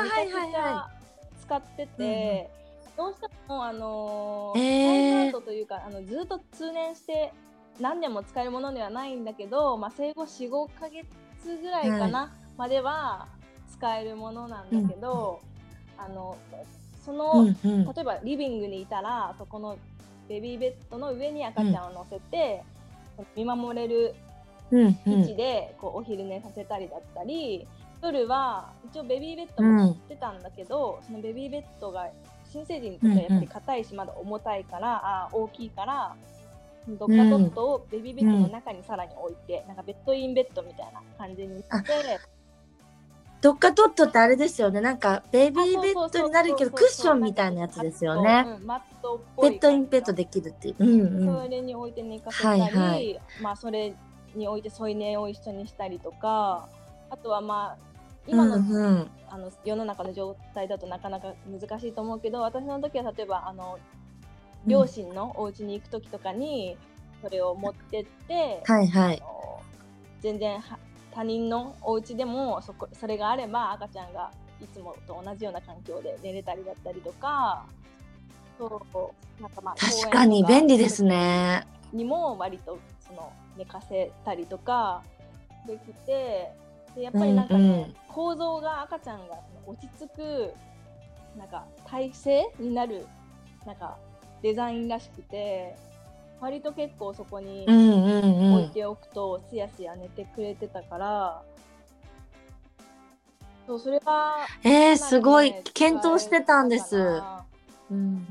[0.00, 0.90] ーめちゃくちゃはいはいは
[1.40, 2.50] 使ってて、
[2.96, 5.12] どうしてもあのーえー。
[5.12, 7.32] サイズアウトというかあのずっと通年して
[7.80, 11.06] 何年も使えるものではないんだけど、まあ、生後45ヶ月
[11.60, 13.28] ぐらいかな、までは
[13.70, 15.40] 使えるものなんだけど、
[15.98, 16.36] あの
[17.04, 17.84] その、うんうん。
[17.84, 19.76] 例えばリビングにいたらそこの
[20.28, 22.64] ベビーベッドの上に赤ちゃんを乗せて、
[23.36, 24.14] 見守れる
[24.70, 25.36] うんう位置ん。
[25.36, 27.68] でこうお昼寝させたりだったり
[28.02, 29.76] 夜は一応ベビーベッドもうん。
[29.76, 32.08] 持ってたんだけど、そのベビーベッドが
[32.52, 36.14] 新生児にとってはやっぱり硬いしまだ重たいから、あー大きいから
[36.88, 42.20] ドッカトットをベビーベッドの中にさらに置いて、なんかベッドインベッドみたいな感じにして
[43.40, 44.80] ドッカトットってあれですよね。
[44.80, 48.44] なんかベビーベッドになるけどクッションみたいなやつですよね。
[48.46, 50.74] うんマットベッドインベッドできるっていう。
[50.78, 51.44] うんうん。
[51.44, 53.94] それに置いて寝かせたり、はいはいまあそれ
[54.34, 56.68] に置いて添い寝を一緒にしたりとか
[57.10, 57.95] あとはまあ
[58.26, 59.10] 今の,、うんうん。
[59.28, 63.78] あの世の中の状態だとなかなか難しいと思うけど私の時は例えばあの
[64.66, 66.76] 両親のお家に行く時とかに
[67.22, 69.22] それを持ってって、はいはい。
[69.22, 69.60] あの
[70.20, 70.78] 全然は
[71.12, 77.64] 他人のお家でもそこそれがあれば赤ちゃんがいつもと同じような環境で寝れたりだったりとか
[78.58, 81.66] そうなんかまあ確かに便利ですね。
[81.92, 85.02] にも割とその寝かせたりとか
[85.66, 86.52] できて
[86.96, 89.34] でやっぱりなんかね、うんうん構造が赤ちゃんが
[89.66, 90.54] 落ち着く
[91.36, 93.06] なんか体勢になる
[93.66, 93.98] なんか
[94.42, 95.76] デザインらしくて
[96.40, 101.42] 割と結構そこに置いておくとすやすや寝てくれてたから、
[103.66, 105.54] そうそれはえー、すごい。
[105.74, 107.22] 検討してたんです。
[107.90, 108.26] うん。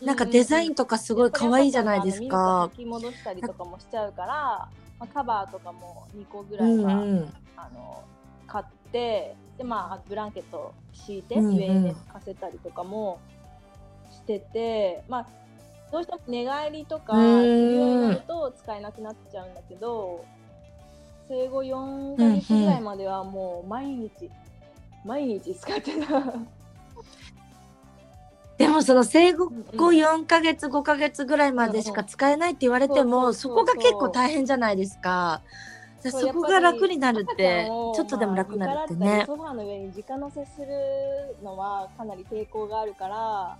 [0.00, 2.68] ななんかデザインとかすごい可愛いじゃないですか。
[2.70, 4.68] 巻き戻したりとかもしちゃうから、
[5.00, 8.04] まあ、カバーとかも2個ぐうんらいは、うんあの
[8.46, 11.56] 買ってでまあブランケット敷いてうんうん。
[11.56, 13.20] 上に寝かせたりとかも
[14.10, 15.26] してて、まあ
[15.92, 17.68] どうしても寝返りとかすうん。
[17.68, 20.24] るようになると使えなくなっちゃうんだけど
[21.28, 24.28] 生後4ヶ月ぐらいまではもう毎日、
[25.04, 26.34] 毎日使ってた。
[28.60, 35.40] でもその生後うんうん4ヶ月5ヶ月ぐらいまでしか使えないって言われてもそこが結構大変じゃないですか。
[36.02, 39.26] でそこが楽になるって赤ちょっとでも楽になるってねまあ。
[39.26, 40.66] ソファーの上に直乗せする
[41.42, 43.58] のはかなり抵抗があるから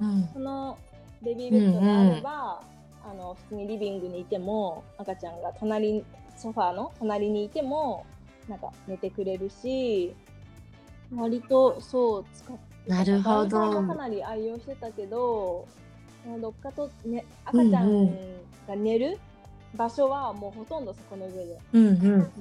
[0.00, 0.78] うんその
[1.22, 2.62] ベビーベッドがあれば、
[3.04, 6.04] あの普通にリビングにいても赤ちゃんが隣
[6.36, 8.04] ソファーの隣にいても
[8.48, 10.14] なんか寝てくれるし
[11.14, 12.56] 割とそう使っ
[12.86, 13.82] なるほど。
[13.86, 15.66] かなり愛用してたけど
[16.40, 18.06] どっかと、ね、赤ちゃん
[18.68, 19.18] が寝る
[19.74, 21.58] 場所はもうほとんどそこの上で。
[21.72, 22.32] うんうん。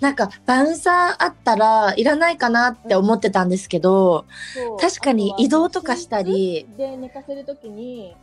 [0.00, 4.78] なんかバウンサーあったらいらないかなって思ってたんですけど、そう。
[4.78, 6.66] 確かに移動とかしたり。
[6.76, 8.14] で寝かせるときに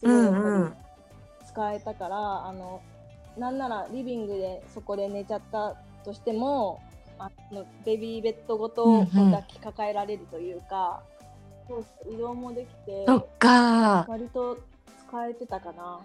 [0.00, 0.74] すごいやっぱりうんうん
[1.46, 2.80] 使えたから、あの
[3.36, 6.80] なんならリビングでそこで寝ちゃったとしても
[7.18, 11.02] あのベビーベッドごと抱きかかえられるというか、
[11.68, 14.06] そう移動もできてそっか。
[14.08, 14.58] 割と
[15.08, 16.00] 使えてたかな。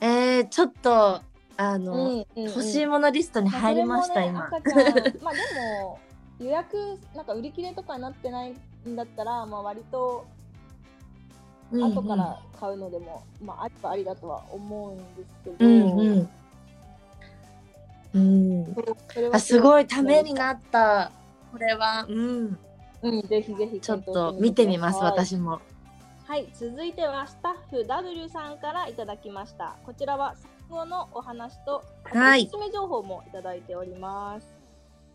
[0.00, 1.20] えー、ちょっと
[1.56, 4.84] あの、うんうんうん欲しいものリストに入りました、ね赤ちゃん
[5.22, 5.98] まあでも
[6.40, 8.54] 予約なんか売り切れとかになってない
[8.88, 10.26] んだったら、まあ、割と
[11.70, 16.28] うんうん後から買うのでも、まあありはありだとは思うんですけど、うんうん。
[18.14, 18.74] うん。
[19.32, 21.10] あすごいためになった。
[21.50, 22.58] これは、うん。
[23.02, 25.60] うん、ぜひぜひちょっと見てみます、私も。
[26.26, 29.76] はい、続いてはスタッフ W さんからいただきました。
[29.84, 30.34] こちらは
[30.70, 34.46] 産後のお話と、おすすめ情報もいただいております。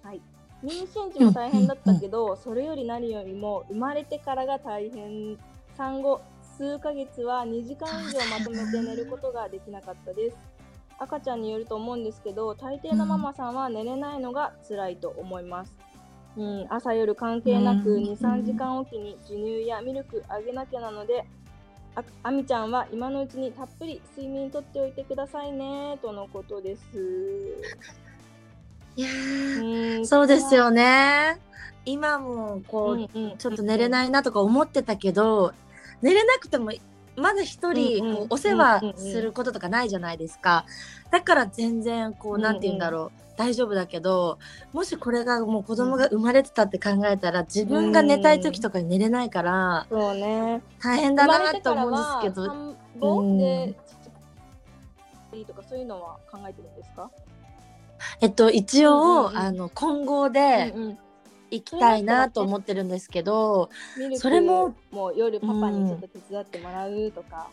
[0.03, 0.21] はい、
[0.63, 5.37] 妊娠時も大変だったけど、それより何よりも生まれてからが大変。
[5.75, 6.21] 産後
[6.57, 10.37] 数ヶ月は2時間以上まとめて寝ることができなかったです。
[10.99, 15.71] 赤ちゃんによると思うんですけど、大抵のママさんは寝れないのが辛いと思います。
[16.35, 21.25] うん、朝夜関係なくうん2、3時間おきに授乳やミルクあげなきゃなので、
[21.95, 26.83] ああみちゃんは今のうちにたっぷり睡眠とっておいてくださいねとのことです。
[28.95, 31.39] いやーうんそうですよね。
[31.85, 35.53] 今もこう、うんうんちょっと寝れないなとか思ってたけど、
[36.01, 36.71] 寝れなくても
[37.17, 40.65] まだ一人こうお世話することとかないじゃないですか。
[41.11, 42.41] だから全然こうんううん。
[42.43, 44.37] なんて言うんだろう、大丈夫だけど
[44.71, 50.61] もしこれがもう子供が生まれてたって考えたら自分が寝たい時とかに寝れないからそうね。
[50.79, 52.43] 大変だなと思うんですけど。
[52.53, 53.75] うん。
[55.45, 57.11] とかそういうのは考えてるんですか？
[58.21, 59.37] えっと一応、うんうんうん。
[59.37, 60.97] あの今後でうんうん
[61.51, 63.69] 行きたいなと思ってるんですけど、
[64.17, 67.47] それももう夜パパにちょっと手伝ってもらうとか。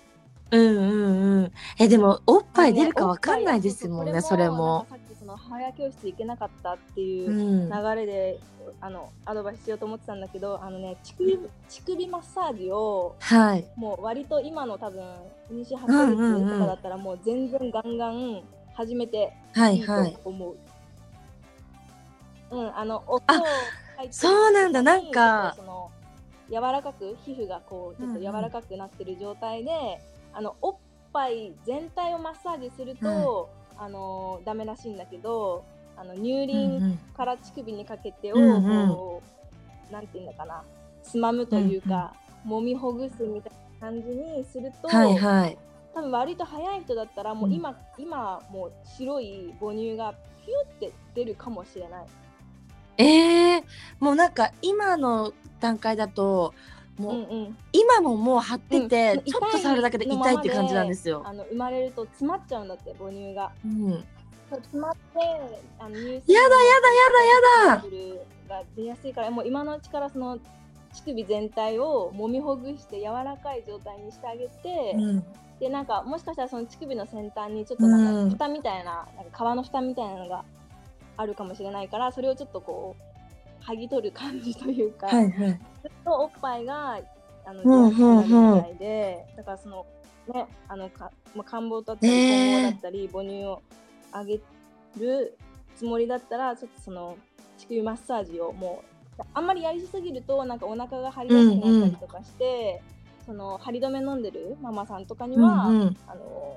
[0.51, 4.87] うんうんうんえでもおっぱい出るかわかんないですもんねそれも。
[4.89, 7.31] さっきその母親教室行けなかったってういう
[7.67, 8.39] ん流れで、
[8.81, 11.39] あのアドバイスしようと思ってたんだけどあのね乳首
[11.69, 15.03] 乳首マッサージをはいもう割と今の多分
[15.51, 18.43] 妊娠8うんヶうんうん月とかだったらもう全然ガンガン
[18.75, 20.17] 始めてはいいいとはい。
[20.25, 20.57] 思う。
[22.51, 23.21] うん、あの音を
[23.97, 24.13] 入ってる。
[24.13, 25.55] そうなんだなんか。
[25.57, 25.91] その
[26.51, 29.71] 柔らかく皮膚がこうちょっと柔らかくなってる状態で、
[30.33, 30.77] あのおっ
[31.13, 35.65] ぱい全体をマッサージすると、あのダメらしいんだけど
[35.97, 39.23] あの乳うんう輪んから乳首にかけてを、うんうんこ
[39.91, 40.63] うなんていうのかな
[41.03, 42.15] つまむというか、
[42.47, 45.59] 揉みほぐすみたいな感じにすると、はいはい。
[45.95, 50.15] 多分割と早い人だったらもう今、今もう白い母乳が
[50.45, 52.07] ピュって出るかもしれない。
[52.99, 53.65] ええ
[54.01, 56.55] もうなんか今の段階だと
[56.99, 61.23] もう、うんうん、今ももう張ってて、うんちょっと触るだけで痛いって感じなんですよ。
[61.25, 63.51] あの生まれると詰まっちゃうんだって母乳が。
[63.65, 64.99] うん、そう詰まって
[65.79, 67.83] あの乳やだやだやだやだ。
[68.49, 70.39] だが出やすいからもう今のうちからその
[70.93, 75.25] 乳首全体を揉みほぐして柔らかい状態にしてあげて、うん、
[75.59, 80.45] でなんかもしかしたらその乳首の先端にちょっとなんか蓋みたいな,、なんか皮の蓋みたいなのが
[81.17, 85.49] あるかもしれないからそれをちょっとこう剥ぎ取る感じというか、はいはい。
[85.83, 87.01] ずっとおっぱいが
[87.47, 88.57] あの、うんうんうん。
[88.57, 89.87] みたいでだからその
[90.33, 93.63] ねあのか、まあ、感冒だったり混合だったり母乳を
[94.13, 94.41] あげ
[94.99, 95.37] る
[95.77, 97.17] つもりだったらちょっとその
[97.59, 98.83] 乳首マッサージをも
[99.19, 102.83] うあんまりやりすぎるとなんかお腹が張りやすくなったりとかして、
[103.25, 105.97] その張り止め飲んでるママさんとかには、うんうん。
[106.09, 106.57] あの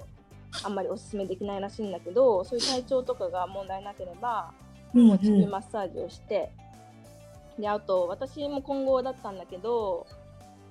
[0.63, 4.51] あんまりおすすめできないらしいんだけどそういう体調とかが問題なければ
[4.93, 6.49] うんもう乳首マッサージをして、
[7.59, 10.07] であと私も混合だったんだけど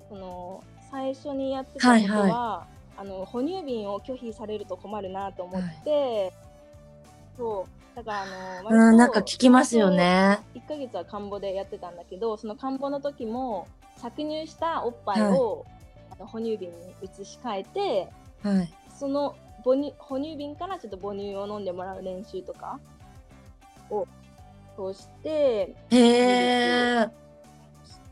[0.08, 6.32] その最初にやってたことは、はいあの哺乳瓶を拒否されると困るなと思って、
[7.36, 8.22] そうだから
[8.60, 10.38] あのうん、なんか聞きますよね。
[10.54, 13.68] 1ヶ月は看護でやってたんだけどその看護の時も
[13.98, 15.66] 搾乳したおっぱいを、
[16.10, 18.08] あの哺乳瓶に移し替えて
[18.42, 18.72] はい。
[18.98, 19.36] その
[19.66, 22.78] 母乳哺乳瓶からちょっと母乳を飲んでもらう練習とか
[23.90, 24.06] を
[24.76, 27.08] そうしてへえ。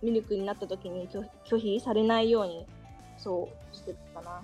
[0.02, 2.66] ミルクになった時に拒拒否されないように
[3.16, 4.42] そうしてたかな。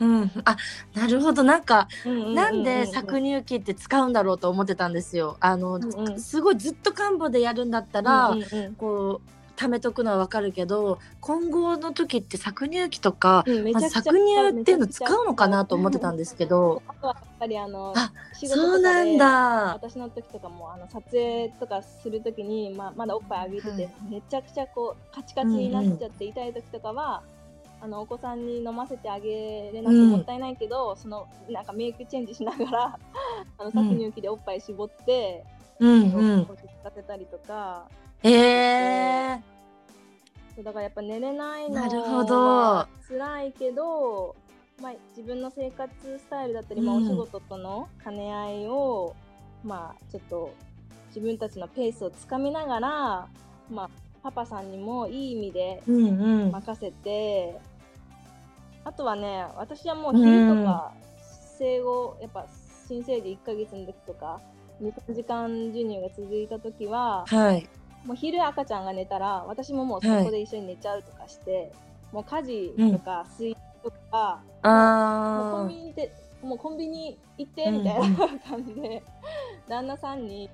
[0.00, 0.56] うん、あ、
[0.94, 5.36] なるほど、なんか、なんで搾乳機って使うんだろうと思ってたんですよ。
[5.40, 8.36] あの、んうんすごいずっと看護でやるんだったら、
[8.76, 9.37] こう。
[9.58, 19.26] 貯めとくのはわかるけど混合の時って搾乳機とか、うんまずゃくちゃ搾乳っていうの使うのかなと思ってたんですけどやっぱりあのあ仕事とかでそうなんだ
[19.74, 27.22] 私の時とかもあの撮影とかする時に、まあ、まだおっぱいあげてて、はいめちゃくちゃこうカチカチになっちゃって痛い時とかは、
[27.80, 32.98] あのお子さんに飲ませてあげれなくてもったいないけど、そのなんかメイクチェンジしながら
[33.58, 35.44] あの搾乳機でおっぱい絞って、
[35.80, 37.86] うんうん落ち着かせたりとか
[38.22, 39.40] えー、
[40.56, 40.64] そう。
[40.64, 42.34] だからやっぱ寝れないのなるほど。
[42.34, 44.34] は辛いけど、
[44.82, 47.06] まあ、自分の生活スタイルだったり、まあ、おうん。
[47.06, 49.14] 仕事との兼ね合いを、
[49.64, 50.54] まあちょっと
[51.08, 53.28] 自分たちのペースをつかみながら、
[53.70, 53.90] まあ、
[54.22, 56.52] パパさんにもいい意味でうんうん。
[56.52, 57.58] 任せて、
[58.84, 60.92] あとはね私はもう昼とか
[61.58, 62.46] 生後やっぱ
[62.88, 64.40] 新生児1ヶ月の時とか
[64.80, 67.68] 23時間授乳が続いた時ははい
[68.04, 71.72] もう昼赤ちゃんが寝たら私ももうそこで一緒に寝ちゃうとかして、
[72.12, 79.02] もう家事とか水とか、もうコあンビニでもうコンビニ行ってうんみたいな感じで、
[79.68, 80.48] 旦那さんに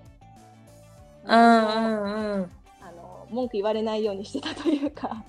[1.26, 2.51] ーうんうんうん。
[2.80, 5.22] あの文句言われないようにしてたというか。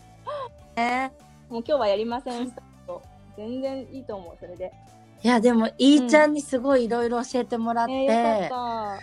[0.76, 1.10] え
[1.50, 2.52] もう今日はやりません
[2.86, 3.02] と。
[3.38, 4.74] 全然いいと思うそれで。
[5.24, 9.00] いやでもいーちゃんにすごいいろいろ教えてもらって、えー、よかっ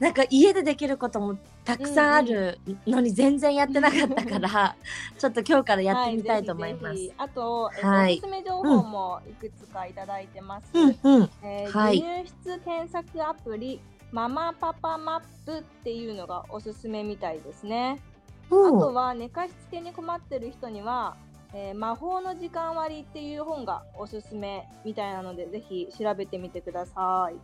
[0.00, 1.36] なんか家でできることも
[1.70, 4.76] たくさんあるのに全然やってなかったから、
[5.18, 5.82] ちょっと今日からた。
[5.82, 6.84] やってみたいと思います。
[6.86, 10.70] はぜひぜひあと、えっとはいおすすめ情報もいくつかいただいてます。
[10.74, 13.80] うんうんえーはい授乳室検索アプリ
[14.12, 18.00] ママパパマップっていうのがおすすめみたいですね。
[18.46, 21.16] あとは寝かしつけに困ってる人には、
[21.54, 27.36] えー魔法の時間割っていう本がおすすめみたいなのでぜひ調べてみてください。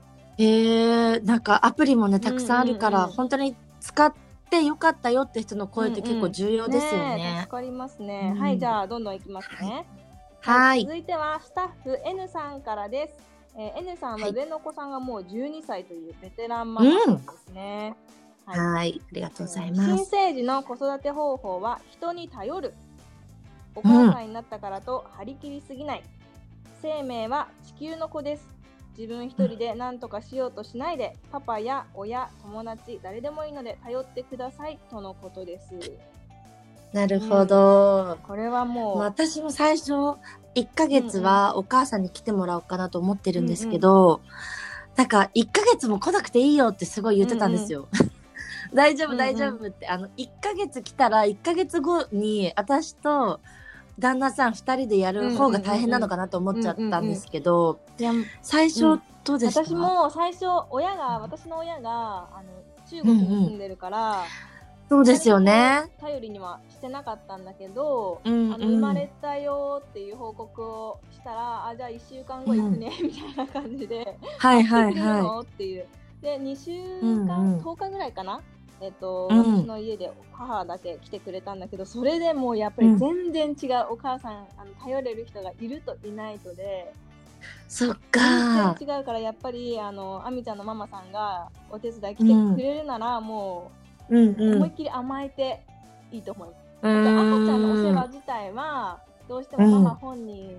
[0.42, 3.56] へえなんかアプリもねたくさんあるから、うんうんうん本当に
[3.86, 4.12] 使っ
[4.50, 7.38] てよかったよって人の声って結構重要ですよえね。
[7.42, 8.32] 助かりますね。
[8.34, 9.86] うんはいじゃあどんどんいきますね。
[10.40, 13.14] はい続いてはスタッフ N さんからです。
[13.56, 17.94] えー N さんははい上のお子さんがもう12歳というベテランママさんですね。
[18.44, 20.10] はいはい、ありがとうございま新す。
[20.10, 22.74] 生児の子育て方法は人に頼る。
[23.76, 26.02] お母さんになったからと張り切りすぎない。
[26.82, 28.55] 生命は地球の子です。
[28.98, 35.74] 自分一人で何とかしようとしないで、パパや親、友達、誰でもいいので頼ってくださいとのことです。
[36.92, 38.18] なるほど。
[38.26, 40.16] これはもう、私も最初1
[40.74, 44.22] ヶ月はお母さんに来てもらおうかなと思ってるんですけど、
[44.96, 47.88] なんか1ヶ月も来なくていいよってすごい言ってたんですよ。
[48.72, 53.40] 大丈夫うんうん 大丈夫って、あの1ヶ月来たら1ヶ月後に私と
[53.98, 57.80] 旦那さん2人でやる方が大変なのかなと思っちゃったんですけど、
[58.42, 62.50] 最初どうでした、私も最初親が私の親があの
[62.90, 64.24] 中国に住んでるから、
[64.88, 65.90] そうですよね。
[65.98, 75.86] 頼りにはしてなかったんだけど、うんあの生まれたよっていう報告をしたら、あじゃあ1週間後行くね、みたいな感じで、はいはいはっていう。
[76.22, 76.72] で2週
[77.02, 77.58] うん間、うん。
[77.58, 78.40] 10日ぐらいかな、
[78.80, 87.06] えっとうん私の家で母だけ来てくれたんだけどそれでもうやっぱり全然違う、お母さんあの頼れる人がいるといないとでい。
[87.68, 88.74] そっか。
[88.78, 93.70] 全然違うからやっぱりあのあみちゃんのママさんがお手伝い来てくれるなら、も
[94.08, 94.56] うんううん。
[94.56, 95.62] 思いっきり甘えて
[96.12, 96.60] いいと思います。
[96.82, 100.50] う赤ちゃんのお世ん話自体はどうしてもママ本人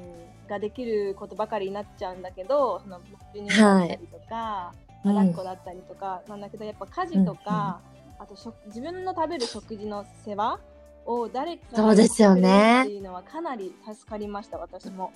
[0.49, 2.99] ができることばかりになっちゃうんだけど、その
[3.33, 7.79] 授乳だったりとか、抱っこだったりとかなんだけどやっぱ家事とか、
[8.19, 10.59] あと食自分の食べる食事の世話
[11.05, 15.13] を誰かそうですよねっていうのはかなり助かりました私も。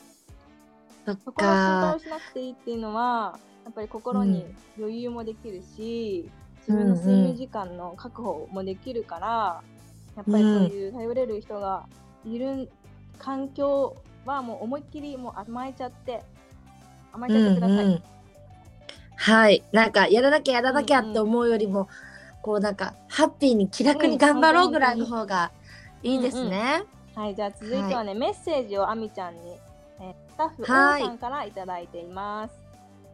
[1.05, 1.99] そこは心配かを。
[1.99, 4.45] しなくていいっていうのはやっぱり心に
[4.77, 6.29] 余裕もできるし、
[6.59, 9.63] 自分の睡眠時間の確保もできるから、
[10.15, 11.85] やっぱりそういう頼れる人が
[12.25, 12.71] いる
[13.19, 16.23] 環境はもう思いっきりもう甘えちゃって
[17.11, 17.77] 甘えちゃってください。
[17.77, 18.03] うんうん
[19.21, 19.63] はい。
[19.71, 21.87] なんか、やらなきゃやらなきゃって思うよりも、
[22.41, 25.51] こうなんか、ハッピーに気楽に頑張ろうぐらいの方が
[26.03, 26.83] いいですね。
[27.15, 29.41] はい、じゃあ続いてはね、メッセージをあみちゃんに、
[29.99, 32.53] えースタッフ、さんからいただいています。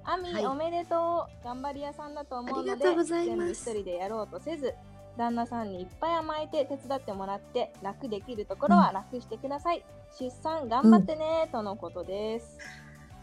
[0.03, 1.45] あみ、はいおめでとう。
[1.45, 4.73] 頑張り屋さんだと思うので全部一人でやろうとせず、
[5.17, 9.83] 旦那さんにいっぱい甘えて手伝ってもらって、楽できるところは楽してください。
[10.17, 12.57] 出産頑張ってね、とのことです。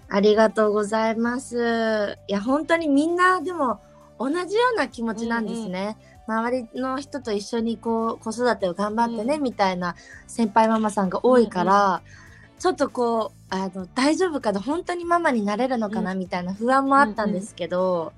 [0.09, 2.19] ありがとうございます。
[2.27, 3.81] いや、本当にみんな、でも、
[4.31, 5.97] 同じような気持ちなんですね。
[6.27, 9.43] 周りの人と一緒にこう子育てを頑張ってね、うん。
[9.43, 9.95] みたいな
[10.27, 12.01] 先輩ママさんが多いから、
[12.59, 18.15] ちょっとこうあの大丈夫かな本当にママになれるのかな、みたいな不安もあったんですけど、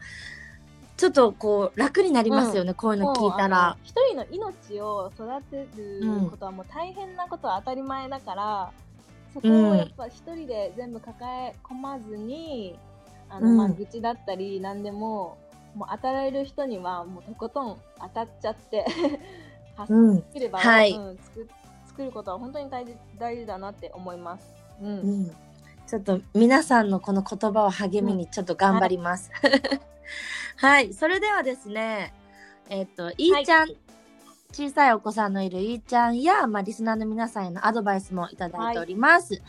[0.96, 3.70] ちょっとこう楽になりますよね、こういうの聞いたら。
[3.70, 3.76] の。
[3.82, 6.00] 一人の命を育てる
[6.30, 8.70] ことはもう大変なことは当たり前だから、
[9.34, 12.78] そこをやっぱ一人で全部抱え込まずに、
[13.28, 13.56] あのうん。
[13.56, 15.36] まあ愚痴だったり何でも
[15.76, 18.84] もう当たられる人にはもうとことん当たっちゃって
[19.76, 20.16] 発うん。
[20.16, 20.92] 作れば、はい。
[20.92, 21.48] うん作
[21.96, 24.46] 作ることは本当に大事大事だなって思います。
[24.82, 24.88] うん。
[24.88, 24.92] う
[25.24, 25.30] ん、
[25.86, 29.30] ちょっと皆さんのこの言葉を励みにちょっと頑張ります。
[30.56, 32.12] はい、 それではですね、
[32.68, 33.68] えっ、と、いーちゃん、
[34.52, 39.42] 小さいお子さんのいるいーちゃんや、まあ、リスナーの皆さんへのアドバイスもいただいております。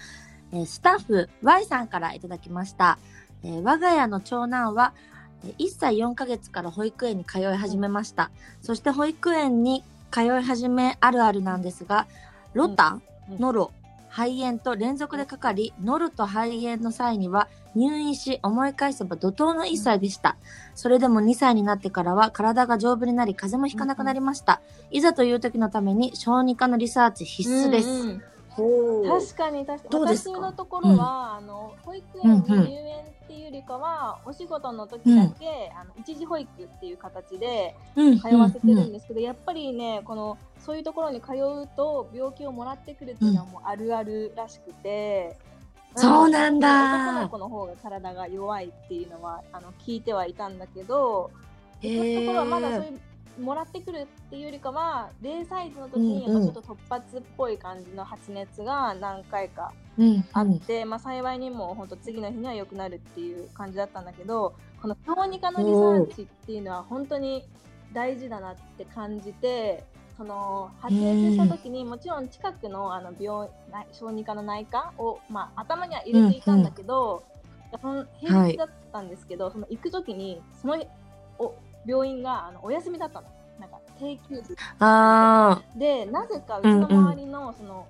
[0.54, 2.98] えースタッフ Y さんからいただきました。
[3.44, 8.32] えー我が家の長男は、えー1歳4ヶ月から保育園に通い始めました。
[8.62, 12.08] そして保育園に通い始めあるあるなんですが、
[12.54, 13.72] ロタ、うんノロ、
[14.10, 20.38] 肺炎と連続でかかり、ノロと肺炎の際には入院し思い返せば怒涛の1歳でした。
[20.76, 24.62] それでも2歳になってからは体が丈夫になり風邪もひかなくなりました。
[24.92, 27.90] いざという時のために小児科のリサーチ必須です。
[27.90, 28.22] うんうん
[29.08, 30.32] 確かに確かにどうですか？
[30.32, 33.06] 私のところは、あの保育園に入園
[33.48, 38.20] よりかは、お仕事の時だけ、あの一時保育っていう形でうん。
[38.20, 45.38] 通わせてるうんんですけど、やっぱりねこのそういうところに通うと病気をもらってくるっていうのはもうあるあるらしくて、
[45.96, 47.08] そうなんだ。
[47.08, 51.32] 男の子の方が体が弱いっていうのはあの聞いてはいたんだけど、
[51.82, 53.00] へそういうところはまだそうーいう
[53.40, 56.44] もらってくるっていうよりかは0歳児の時にやうんうん。
[56.44, 60.26] っぱちょっと突発っぽい感じの発熱が何回かうんうん。
[60.34, 67.48] あって、まあ、幸いにも本当次の日には良くなるっていう感じだったんだけどこの小児科のリサーチっていうのは本当に
[67.94, 69.84] 大事だなって感じて
[70.18, 77.24] その発熱した時にもちろん近くのあの病内小児科の内科を、まあ、頭には入れていたんだけど、
[77.80, 80.84] その平日だったんですけど、その行く時にその
[81.38, 81.54] お
[81.88, 83.28] 病院があのお休みだったの。
[83.60, 87.88] なんか定休日あでなぜかうちの周りのその、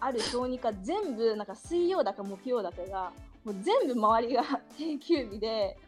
[0.00, 3.12] ある小児科全部なんか水曜だか木曜だかが
[3.42, 4.42] もう全部周りが
[4.76, 5.78] 定休日で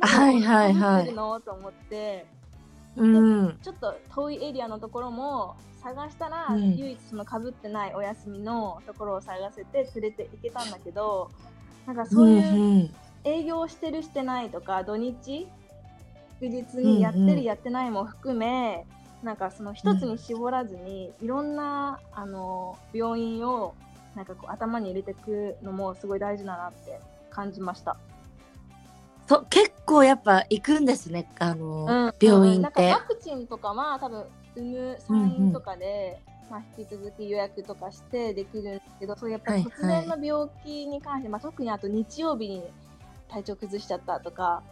[0.00, 1.12] はいはいはい。
[1.12, 2.26] のと思って。
[2.96, 3.58] ーうん。
[3.62, 6.76] ちょっと遠いエリアのところも探したら、うん。
[6.76, 11.30] 唯一その被ってないお休みのところを探せて連れて行けたんだけど
[11.86, 12.94] なんかそういううんうん
[13.26, 15.48] 営業してるしてないとか土日
[16.44, 18.86] 祝日にやってる、うんうんやってないも含め
[19.22, 23.74] なんかその一つに絞らずに、いろんなあの病院を
[24.14, 27.96] なんかこう頭に入れていくのもすごい大事だなって感じました。
[29.26, 32.92] そ結構やっぱ行くんですねあの、うん病院って。
[32.92, 34.24] ワクチンとかは多分
[34.54, 36.20] 産む産院とかで、
[36.50, 42.62] まあ、引き続き予約とかしてできるんですけどそうやっぱり突然の病気に関して、まあ、特にあと日曜日に
[43.28, 44.62] 体調崩しちゃったとか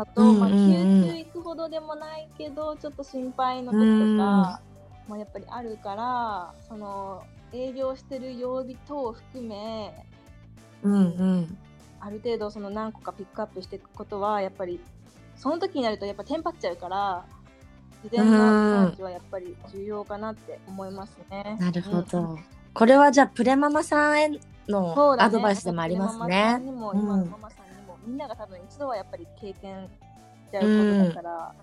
[0.00, 4.60] あと、うんまあ、うんうん救急行くほどでもないけどちょっと心配の時とか
[5.08, 7.22] もやっぱりあるからその
[7.52, 10.06] 営業してる曜日等を含め
[10.82, 11.58] うんうん。
[12.00, 14.80] ある程度その何個かピックアップしていくことはやっぱり
[15.36, 17.26] その時になるとやっぱテンパっちゃうから
[18.02, 21.58] 事前のリサーチはやっぱり重要かなって思いますね。
[21.60, 22.38] なるほうんど。
[22.72, 24.28] これはじゃあプレママさんへ
[24.66, 26.64] のそうだねアドバイスでもありますママさねん。
[26.66, 27.59] にも、うん今のママさ
[28.10, 29.88] みんなが多分一度はやっぱり経験
[30.48, 31.54] しちゃうことだから。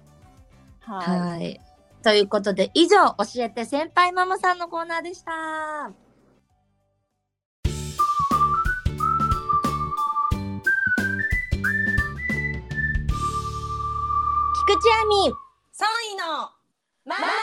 [0.79, 1.19] はい。
[1.19, 1.59] はい。
[2.01, 5.91] ということで以上教えて先輩ママさんのコーナーでした。
[14.67, 15.83] 菊池亜美3
[16.13, 16.23] 位の
[17.03, 17.33] ママレ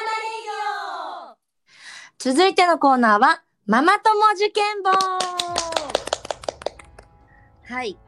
[2.19, 4.95] 続いてのコーナーは、ママ友受験本
[7.67, 7.99] はい。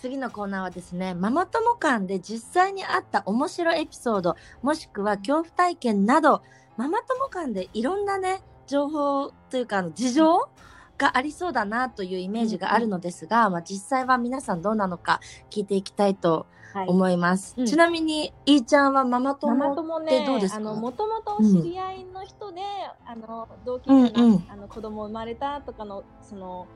[0.00, 6.42] 次のコーナーはですね、ママ友間で実際にあった面白いエピソード、もしくは恐怖体験など、
[6.78, 10.48] ママ友間でいろんなね、情報というか、あの事情
[10.96, 15.20] がありそうだなというイメージがあるのですが、まあ実際は皆さんどうなのか
[15.50, 16.88] 聞いていきたいとはい。
[16.88, 17.54] 思います。
[17.58, 17.66] うん。
[17.66, 20.58] ちなみに、いーちゃんはママ友ママ友ってねどうですか？
[20.58, 22.62] あのもともと知り合いの人で、
[23.04, 24.44] あの同級生の,、うんうん。
[24.48, 26.68] あの子供生まれたとかのその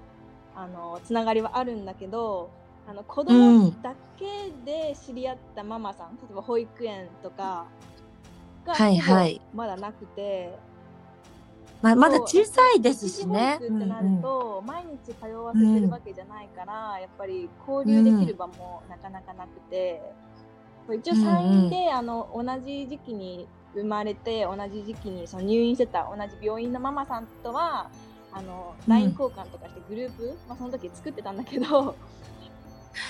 [0.56, 2.50] あのつながりはあるんだけど
[2.86, 7.66] あの子供だけで知り合ったママさん、例えば保育園とか
[8.66, 9.34] がはいはい。
[9.34, 10.54] ほぼまだなくて、
[11.82, 13.56] まあ、まだ小さいですしね。
[13.56, 14.22] ってなるうんうん。
[14.22, 20.00] と、毎日通わせてるわけじゃないから、やっぱり交流できる場もなかなかなくて、
[20.92, 27.90] 一応産院で、あの同じ時期に生まれて同じ時期にその入院してた同じ病院のママさんとは
[28.32, 31.96] あのうん LINE 交換とかしてグループ、まあ、その時作ってたんだけど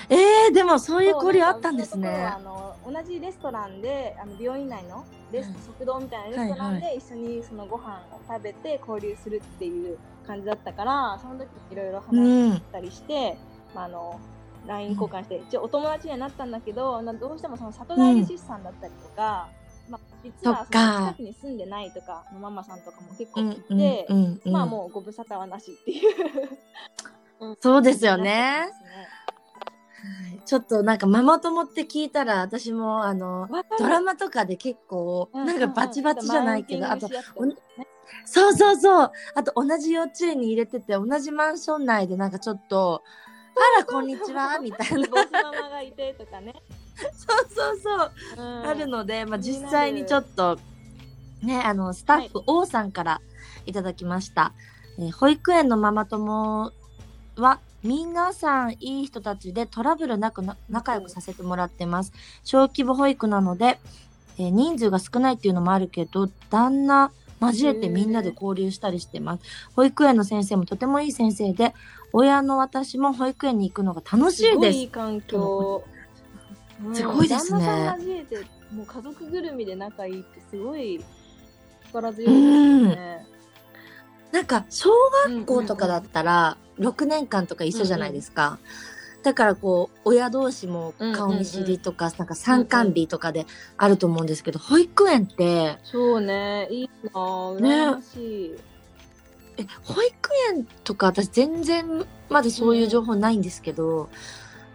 [0.08, 2.08] えー、でもそういう交流あったんですね。
[2.24, 12.56] あの同じレストランであの病院内のレス、うん食堂みたいなレストランで一緒にそのご飯を食べて交流するっていう感じだったからその時いろいろ話うん。
[12.56, 13.36] したりして、
[13.74, 14.20] まあ、あの
[14.66, 19.48] LINE 交換して、一応お友達にはなったんだけどなどうしてもその里帰り出産だったりとか、
[19.90, 24.52] まあ、実はその近くに住んでないとかのママさんとかも結構いうんて、うんうんうん。
[24.52, 26.04] まあもうご無沙汰はなしっていう。
[27.40, 28.68] うんそうですよね
[30.04, 30.40] はい。
[30.44, 33.48] ちょっとなんかママ友って聞いたら私もあの
[33.78, 35.46] ドラマとかで結構うん。
[35.46, 37.16] なんかバチバチじゃないけど、あとね。
[38.26, 39.12] そうそうそう。
[39.34, 43.02] あと同じ幼稚園に入れてて同じマンション内でなんかちょっと
[43.76, 45.08] 「あらこんにちは」みたいな。
[45.08, 46.54] ママがいてとかね、
[46.96, 48.12] そうそうそう。
[48.36, 48.66] うん。
[48.68, 50.58] あるので、まあ、実際にちょっと
[51.42, 53.20] ねあのスタッフ O さんから
[53.66, 54.52] いただきました、
[54.98, 56.70] えー保育園のママ友
[57.36, 62.12] は皆さんいい人たちでトラブルなくな仲良くさせてもらってます。
[62.42, 63.78] 小規模保育なので、
[64.38, 69.44] えー人数が少ないっていうのもあるけど旦那交えてみんなで交流したりしてます。
[69.76, 71.74] 保育園の先生もとてもいい先生で
[72.12, 74.78] 親の私も保育園に行くのが楽しいごです。
[74.78, 75.84] いい環境。
[76.84, 76.94] うん。
[76.94, 77.60] すごいですね。
[77.60, 78.36] 旦那さん交えて、
[78.72, 81.04] もう家族ぐるみで仲いいってすごい
[81.88, 83.33] 力強いですね。
[84.34, 84.90] なんか小
[85.28, 88.58] 学校とかだったら6年間とか一緒じゃないですか。
[89.22, 98.56] だからこう親同士も顔見知りとか、なんか参観日とかであると思うんですけど、保育園ってそうね、いいなぁ、羨ましい。
[99.56, 104.08] え保育園とか私全然まだそういう情報ないんですけど、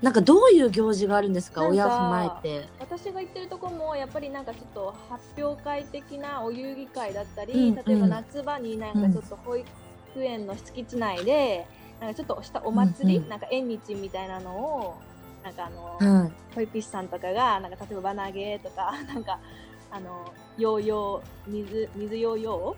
[0.01, 1.67] なんかどういう行事があるんですか？
[1.67, 2.69] 親を踏まえて。
[2.79, 9.67] 私が行ってるとこもやっぱりなんかちょっと発表会的なお遊戯会だったり、うん例えば夏場になんかちょっと保育
[10.23, 11.67] 園の敷地内で
[11.99, 14.95] なんかちょっとしたお祭り、うんうんなんか縁日みたいなのを
[15.43, 16.31] なんかあの、はい。
[16.55, 19.39] 保育士さんとかがなんか例えば輪投げとか なんか
[19.91, 20.25] あの
[20.57, 22.75] ヨーヨー水水ヨーヨ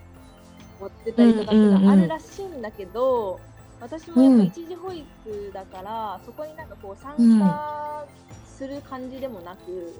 [0.81, 3.39] ーってたりとかっていうのがあるらしいんだけど、
[3.81, 8.05] 私もやっぱ一時保育だから、そこになんかこう参加
[8.45, 9.93] する感じでもなく、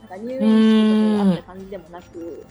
[0.00, 2.44] なんか入園式とかがあった感じでもなく、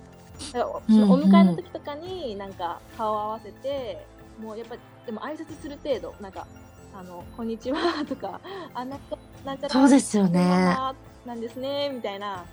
[0.54, 4.06] だからそのお迎えの時とかになんか顔合わせて、
[4.42, 6.48] もうやっぱでも挨拶する程度なんか
[6.96, 8.40] あのこんにちはとか
[8.74, 10.78] あなんかなんちゃらそうですよね。
[11.26, 12.46] なんですねみたいな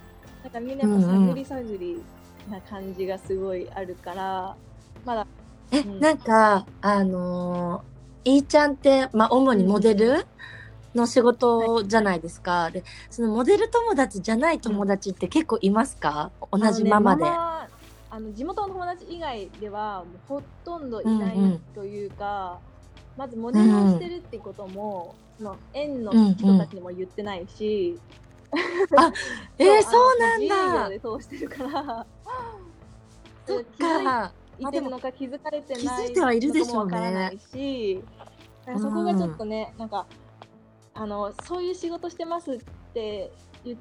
[0.43, 2.03] なんかみんなやっぱ探り探り
[2.51, 4.57] な感じがすごいあるから、
[5.05, 5.27] まだ
[5.71, 6.01] え、うん。
[6.01, 7.83] なんか、あのー、
[8.37, 10.27] いーちゃんって、まあ、主にモデル
[10.95, 12.71] の仕事じゃないですか。
[12.71, 17.25] で、そのモデル友達じゃない友達って結構いますか、同じママで。
[18.11, 22.59] あの地元の友達以外ではほとんどいないうんうんというか、
[23.17, 27.99] まずモデルをしてるってことも、その園の人たちにも言ってないし、
[29.59, 30.89] えー、そうなんだ。
[30.89, 32.07] で通してるから。
[33.47, 34.33] そっか。
[34.59, 37.33] いてるのか気づかれてない気づいてはいるでしょうね
[38.77, 40.07] そこがちょっとね、なんか
[40.95, 42.59] あのそういう仕事してますっ
[42.93, 43.31] て
[43.65, 43.79] 言っ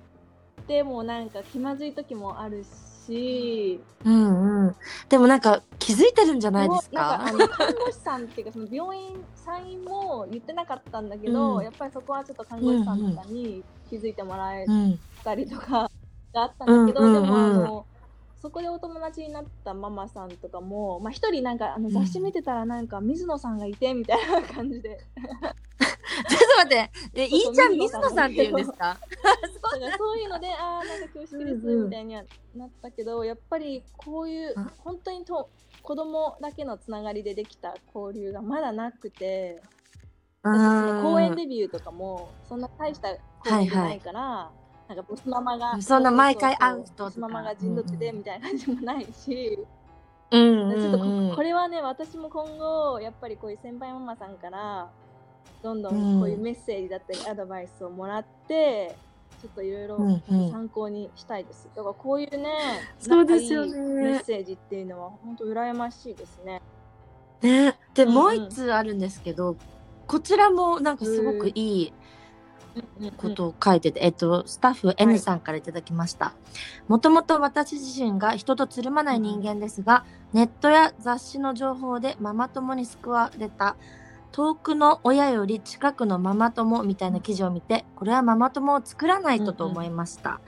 [0.68, 2.64] てもなんか気まずい時もある
[3.08, 4.76] し、うんうん。
[5.10, 7.18] でもなんか気づいてるんじゃないですか。
[7.18, 15.00] なんかあの看護師さんっていうかその病院産院も言ってなかったんだけど、うんやっぱりそこはちょっと看護師さんとかに気づいてもらえうん。
[15.24, 15.90] たりとか
[16.34, 17.86] があったんだけど、うんうんうんでもあの
[18.42, 25.00] そこでお友達になったママさんとかもまあ一人なんかあのうん雑誌見てたらなんか水野さんがいてみたいな感じで、
[26.30, 26.92] ちょっと待って。
[27.16, 28.98] え、いいちゃん水野さんって言うんですか？
[29.98, 32.24] そういうのでああなんか恐縮ですみたいには
[32.56, 35.50] なったけど、やっぱりこういうあ本当にと
[35.82, 39.62] 子供だけのつながりでできた交流がまだなくて。
[40.44, 43.10] 公演デビューとかもそんな大した
[43.44, 44.50] 公演じゃないから、
[44.88, 49.60] なんかボスママがそんな毎回会う人ボスママが陣取っててみたいな感じもないし、
[50.32, 54.90] うんうんちょっとこれはね私も今後やっぱりこういう先輩ママさんから
[55.64, 58.96] どんどうんんこういうメッセージだったりアドバイスをもらって、
[59.42, 60.52] ちょっといろいろうんうん。
[60.52, 61.68] 参考にしたいです。
[61.76, 62.52] だからこういうね、
[63.00, 63.80] そうですよね。
[63.80, 66.62] メッセージっていうのは本当羨ましいですね。
[67.42, 68.16] ね、で、うんうん。
[68.16, 69.56] もう一通あるんですけど、
[70.08, 71.94] こちらもなんかすごくいい
[73.18, 76.34] ことを書いてて、えっと、スタッフ N さんからいただきました。
[76.88, 83.76] もともと私自身が人とつるまない人間ですが、ネットや雑誌の情報でママ友に救われた、
[84.32, 90.40] 遠くの親より近くのママ友みたいな記事を見て、これはママ友を作らないとと思いました。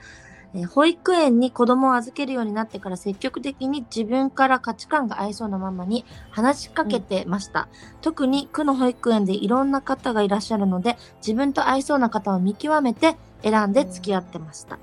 [0.54, 7.68] えー保育園に子供を預けるようになってから積極的に自分から価値観が合いそうなママに話しかけてました。
[8.00, 14.78] 特に区の保育園でいろんな方がいらっしゃるので、自分と合いそうな方を見極めて選んで付き合ってました。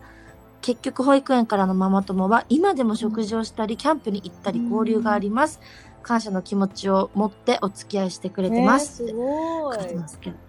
[0.61, 5.59] 結局保育園からのママ友は今でも食事をしたり、キャンプに行ったり交流があります。
[6.01, 9.03] 感謝の気持ちを持ってお付き合いしてくれてます。
[9.03, 10.46] ねすごい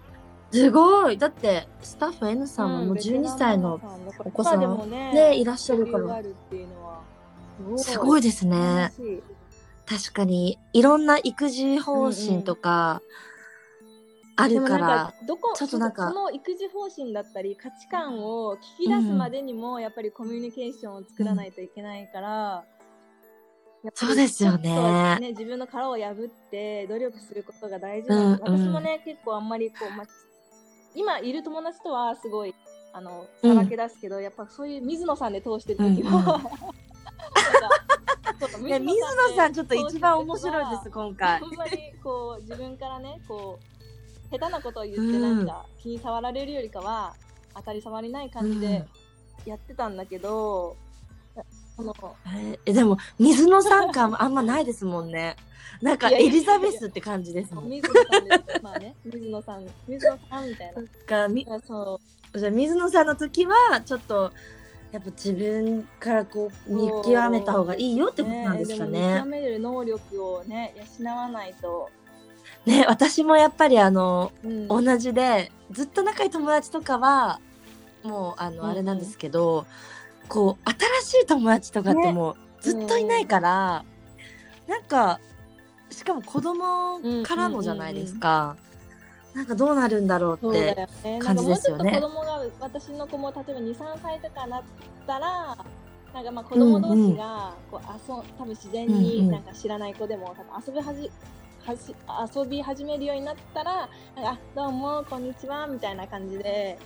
[0.51, 1.17] すごい。
[1.17, 3.79] だって、スタッフ N さんはもう12歳の
[4.25, 4.59] お子さん。
[4.59, 6.21] でもねね、いらっしゃるから。
[7.77, 8.21] すごい。
[8.21, 8.93] ですね。
[9.85, 13.01] 確かに、いろんな育児方針とか、
[14.39, 15.13] あるから
[15.55, 22.63] ちょっとなんかその育児方針だったり価値観を聞き出すまでにもやっぱりコミュニケーションを作らないといけないから、
[23.93, 25.19] そうですよね。
[25.19, 28.61] ね自分の殻を破って努力することが大事なんです、うんうん。
[28.61, 30.05] 私もね結構あんまりこう、ま、
[30.95, 32.53] 今いる友達とはすごい
[32.93, 33.55] あのうん。
[33.55, 36.79] さらけ出すけど、やっぱそういう水野さんで通してる時は、うん
[38.65, 41.29] いや水野さんちょっと一番面白いでです、今回。
[41.35, 41.39] あ。
[41.39, 47.13] んまりこう自分からねこう下手なことを言ってなんか気に障られるよりかは
[47.55, 48.85] 当たり障りない感じで
[49.45, 50.88] やってたんだけど、その
[52.65, 55.35] えでも、水野さん感あんまないですもんね。
[55.81, 57.69] なんか、エリザベスって感じですもん。
[57.69, 58.95] 水野さんでまあね。
[59.05, 60.83] 水野さん水野さんみたいな。
[61.07, 61.99] がみあそ
[62.35, 64.31] じゃあ水野さんの時は、ちょっと、
[64.91, 69.25] やっぱ自分からこう、見極めた方がいいよってうことなんですかでもね見極。
[69.27, 71.89] める能力をね養わないと、
[72.65, 74.67] ね、私もやっぱりあの、うん。
[74.67, 77.39] 同じでずっと仲いい友達とかは
[78.03, 78.71] もうあの、うんうん。
[78.71, 79.65] あれなんですけど
[80.29, 80.69] こう
[81.03, 83.83] 新しい友達とかってねもうずっといないから、
[84.67, 85.19] なんか
[85.89, 88.55] しかも子供からのじゃないですか、
[89.33, 90.75] なんかどうなるんだろうって
[91.19, 91.91] 感かもうちょっとじですよね。
[91.91, 94.63] 子供が私の子も例えば2、3歳とかなっ
[95.07, 95.57] たら、
[96.13, 98.23] なんかまあ子供同士がこう遊ん。
[98.37, 99.01] 多分自然うんうん。
[99.01, 101.11] になんか知らない子でも多分遊びはじ
[101.65, 101.95] はじ
[102.41, 106.77] 遊び始めるようになったら、なんかあどうもこんにちはみたいな感じで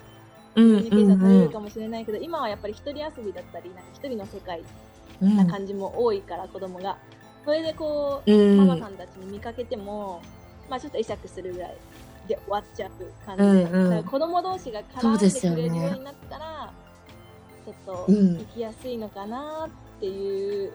[0.56, 4.62] うんコミュニケーション取れうんるかもしれないけど、今はやっぱり一人遊びだったり、なんか一人の世界
[5.22, 6.98] うんな感じも多いから、子供が。
[7.46, 10.22] それでこう、うんママさんたちに見かけても、
[10.70, 11.76] まあちょっと会釈するぐらい
[12.28, 12.92] で終わっちゃう
[13.26, 16.74] 感じで、うんうん子供同士が絡んでくれるようになったら、
[17.66, 20.72] ちょっとうん生きやすいのかなっていう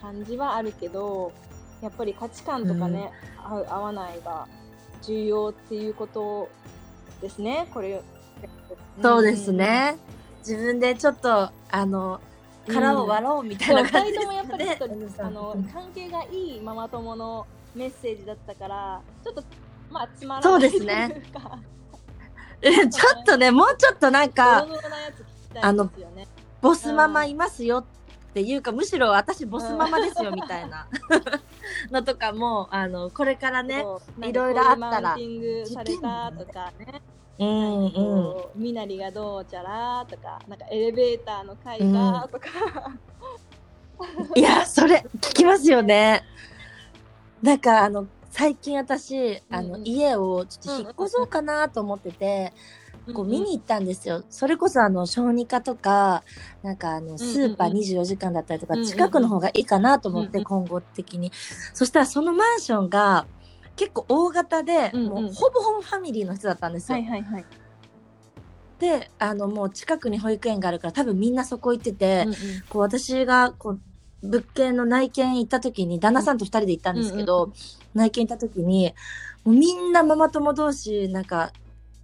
[0.00, 1.32] 感じはあるけど、
[1.82, 3.12] やっぱり価値観とかね、
[3.44, 4.48] 合う合わないが
[5.02, 6.48] 重要っていうこと
[7.20, 8.02] ですね、これ。
[9.02, 9.98] そうですね、
[10.38, 12.20] 自分でちょっとあの
[12.66, 14.20] 殻を割ろうみたいな感じで。
[14.20, 19.44] すそう二人ともやっぱりちょっとねあの関係がいいママ友のメッセージだったからちょっと
[19.90, 21.10] まあつまらないそうですね。
[21.10, 21.58] というか。
[22.62, 26.26] えちょっとねもうちょっとなんかドロドロなやつ聞きたいんですよね。
[26.62, 27.84] ボスママいますよっ
[28.32, 30.88] ていうか、むしろ私ボスママですよみたいな
[31.92, 33.84] のとかもあのこれからね
[34.22, 37.02] いろいろあったらマウンティングされたとかね
[37.38, 37.90] うんうん。
[37.92, 42.48] こう身なりがどうちゃらとかなんかエレベーターの階がとか、
[44.34, 46.22] いや、それ聞きますよね。
[47.42, 52.52] なんかあの最近私あの、うんうん家をちょっと引っ越そうかなと思ってて、
[53.14, 54.24] こう見に行ったんですよ。
[54.28, 56.22] それこそあの小児科とか
[56.62, 61.32] なんかあのスーパーうんうん24時間だったりとか、うんうん近くの方がいいかなと思って、うんうん今後的に。
[61.72, 63.26] そしたらそのマンションが
[63.76, 65.08] 結構大型で、うんうん。
[65.08, 66.98] もうほぼほぼファミリーの人だったんですよ。
[66.98, 67.44] はいはいはい、
[68.78, 72.36] であのもう近くに保育園があるから多分みんなそこ行ってて、うんうん。
[72.68, 73.80] こう私がこう
[74.22, 77.52] 物件の内見行った時に旦那さんと二人で行ったんですけど、うん。
[77.94, 78.94] 内見行った時に
[79.44, 81.52] もうみんなママ友同士なんか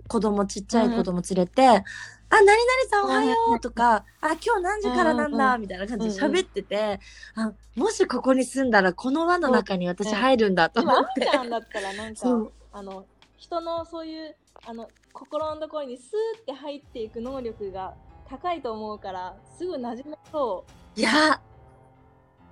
[0.08, 1.84] 子供ちっちゃい子供連れて
[2.32, 2.56] 「あ何々
[2.88, 6.98] さんおはよう」とか「あ今日何時からなんだ」みたいな感じで喋ってて、
[7.34, 11.26] あもしここに住んだらこの輪の中に私入るんだと思って。
[11.30, 13.04] ちゃんだったらなんかあの
[13.36, 17.94] 人のそういうあの心のところにスーって入っていく能力が
[18.30, 20.64] 高いと思うからすぐ馴染めそ
[20.96, 21.42] いや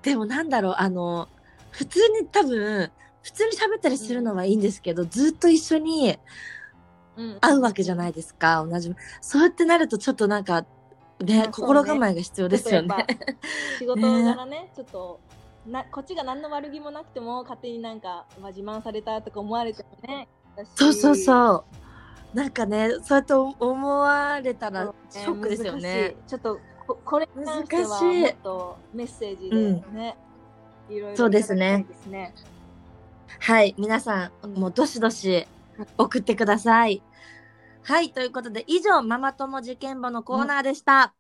[0.03, 1.28] でもなんだろうあの
[1.70, 2.91] 普通に多分
[3.22, 6.18] 普通に喋ったりするのはいいんですけど、ずっと一緒に
[7.41, 8.64] 会うわけじゃないですか。
[8.68, 8.95] 同じ。
[9.21, 10.68] そうやってなるとちょっとなんかね
[11.43, 13.07] ね心構えが必要ですよね。
[13.79, 15.21] 仕事柄ねちょっと
[15.66, 20.29] なこっちが何の悪気もなくても勝手になんか、まあ、自慢されたとか思われてもね
[20.75, 21.64] そうそううそ
[22.33, 22.37] う。
[22.37, 26.16] なんかねそうやって思われたらそうショックですよね。
[26.27, 29.57] ちょっとここれに関してはもっとメッセージで
[29.93, 30.16] ね、
[30.89, 31.66] いろいろそうですね。
[31.66, 32.35] いただきたいですね。
[33.39, 35.47] はい皆さんもうどしどし
[35.99, 37.03] 送ってください。
[37.83, 41.14] はいということで以上ママ友受験簿のコーナーでした、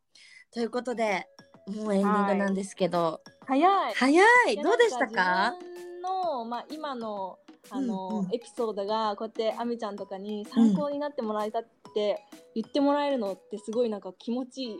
[0.52, 1.26] ということで
[1.66, 3.94] もうエンディングなんですけど、早い。
[3.94, 4.56] 早い。
[4.56, 5.54] やどうでしたか？
[6.02, 7.38] の、まあ、今の
[7.70, 8.34] あの、うんうん。
[8.34, 11.62] エピソードがこうやってあみちゃんとかに参考になってもらえたっ
[11.94, 12.18] て
[12.54, 14.78] 言ってもらえるのってすごいなんか気持ちいい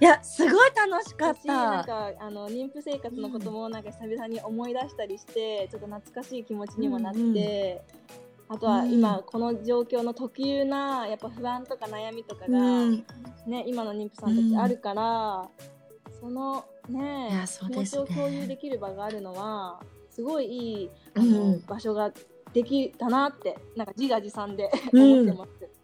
[0.00, 8.56] いやすごい楽しかっしなんたかあの妊婦生活のこともなんか久々に思い出したりして、ちょっと懐かしい気持ちにもなって、うんうん。
[8.56, 13.04] あとはうん今この状況の特有なやっぱ不安とか悩みとかが、うん。
[13.46, 15.48] ね、今の妊婦さんたちあるから、
[16.20, 21.60] そのね気持ちを共有できる場があるのはすごいいいあうの、ん。
[21.66, 22.12] 場所が
[22.52, 25.12] できたなってなんか自画自賛でうん。
[25.12, 25.77] 思ってます。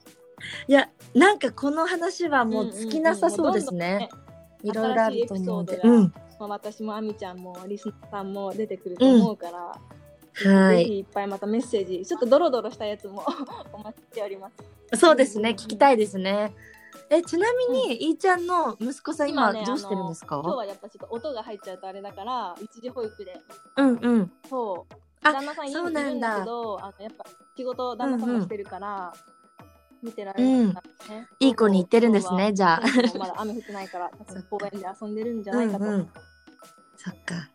[0.68, 4.08] いやなんかこの話はもう尽きなさそうですね。
[4.62, 5.80] んいろいろあると思うんで。
[5.82, 6.14] うん。
[6.38, 9.58] まあ、私もあみちゃんもリスナーさんも出てくると思うから、
[10.50, 10.78] はい。
[10.78, 13.22] ぜひいっぱいまたメッセージちょっとドロドロしたやつも
[13.72, 14.50] お待ちしておりま
[14.90, 14.98] す。
[14.98, 15.50] そうですね。
[15.50, 16.54] 聞きたいですね。
[17.10, 20.40] え、ちなみに、いーちゃんの息子さん今ねどうしてるんですか？
[20.42, 23.36] 今日はやっぱちょっと音が入っちゃうとあれだから一時保育で
[23.76, 24.32] うんうん。
[24.48, 27.24] そうあ旦那さん家にいるんだだけどあのやっぱ
[27.56, 29.12] 仕事旦那さんもしてるから、
[30.04, 32.82] 見てられうんるからね、いい子に行ってるんですねじゃあ。
[33.18, 36.08] まだ雨降ってないから 多分公園で遊んでるんじゃないかと、うんうん。
[36.96, 37.48] そっか。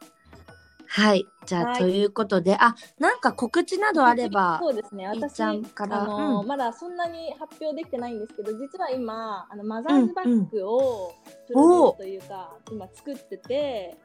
[0.91, 1.27] はい。
[1.45, 1.79] じゃあ、はい。
[1.79, 5.07] ということで、あ、なんか告知などあればそ、うですね。
[5.07, 6.01] 私ちゃんから。
[6.01, 6.47] あの、うん。
[6.47, 11.13] まだそんなに発表できてないんですけど実は今あのマザーズバッグを
[11.47, 13.97] プロデュースというか、今作ってて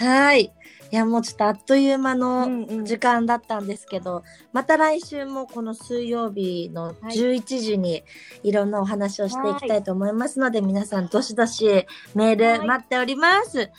[0.00, 4.22] いや、もうちょっとあっという間のうんうん時間だったんですけど、
[4.52, 8.04] また来週もこの水曜日のはい11時に
[8.42, 13.70] いろんなお話をしていきたいと思いますので、皆さんどしどしメーはいル待っております。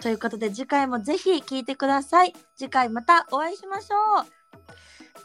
[0.00, 2.34] ということで次回もぜひ聞いてください。
[2.56, 4.26] 次回またお会いしましょう。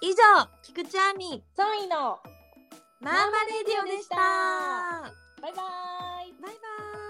[0.02, 0.16] 以上、
[0.64, 2.20] 菊池亜美、3位の
[3.02, 4.16] マーマレディオでした。
[5.42, 7.09] バイバーイ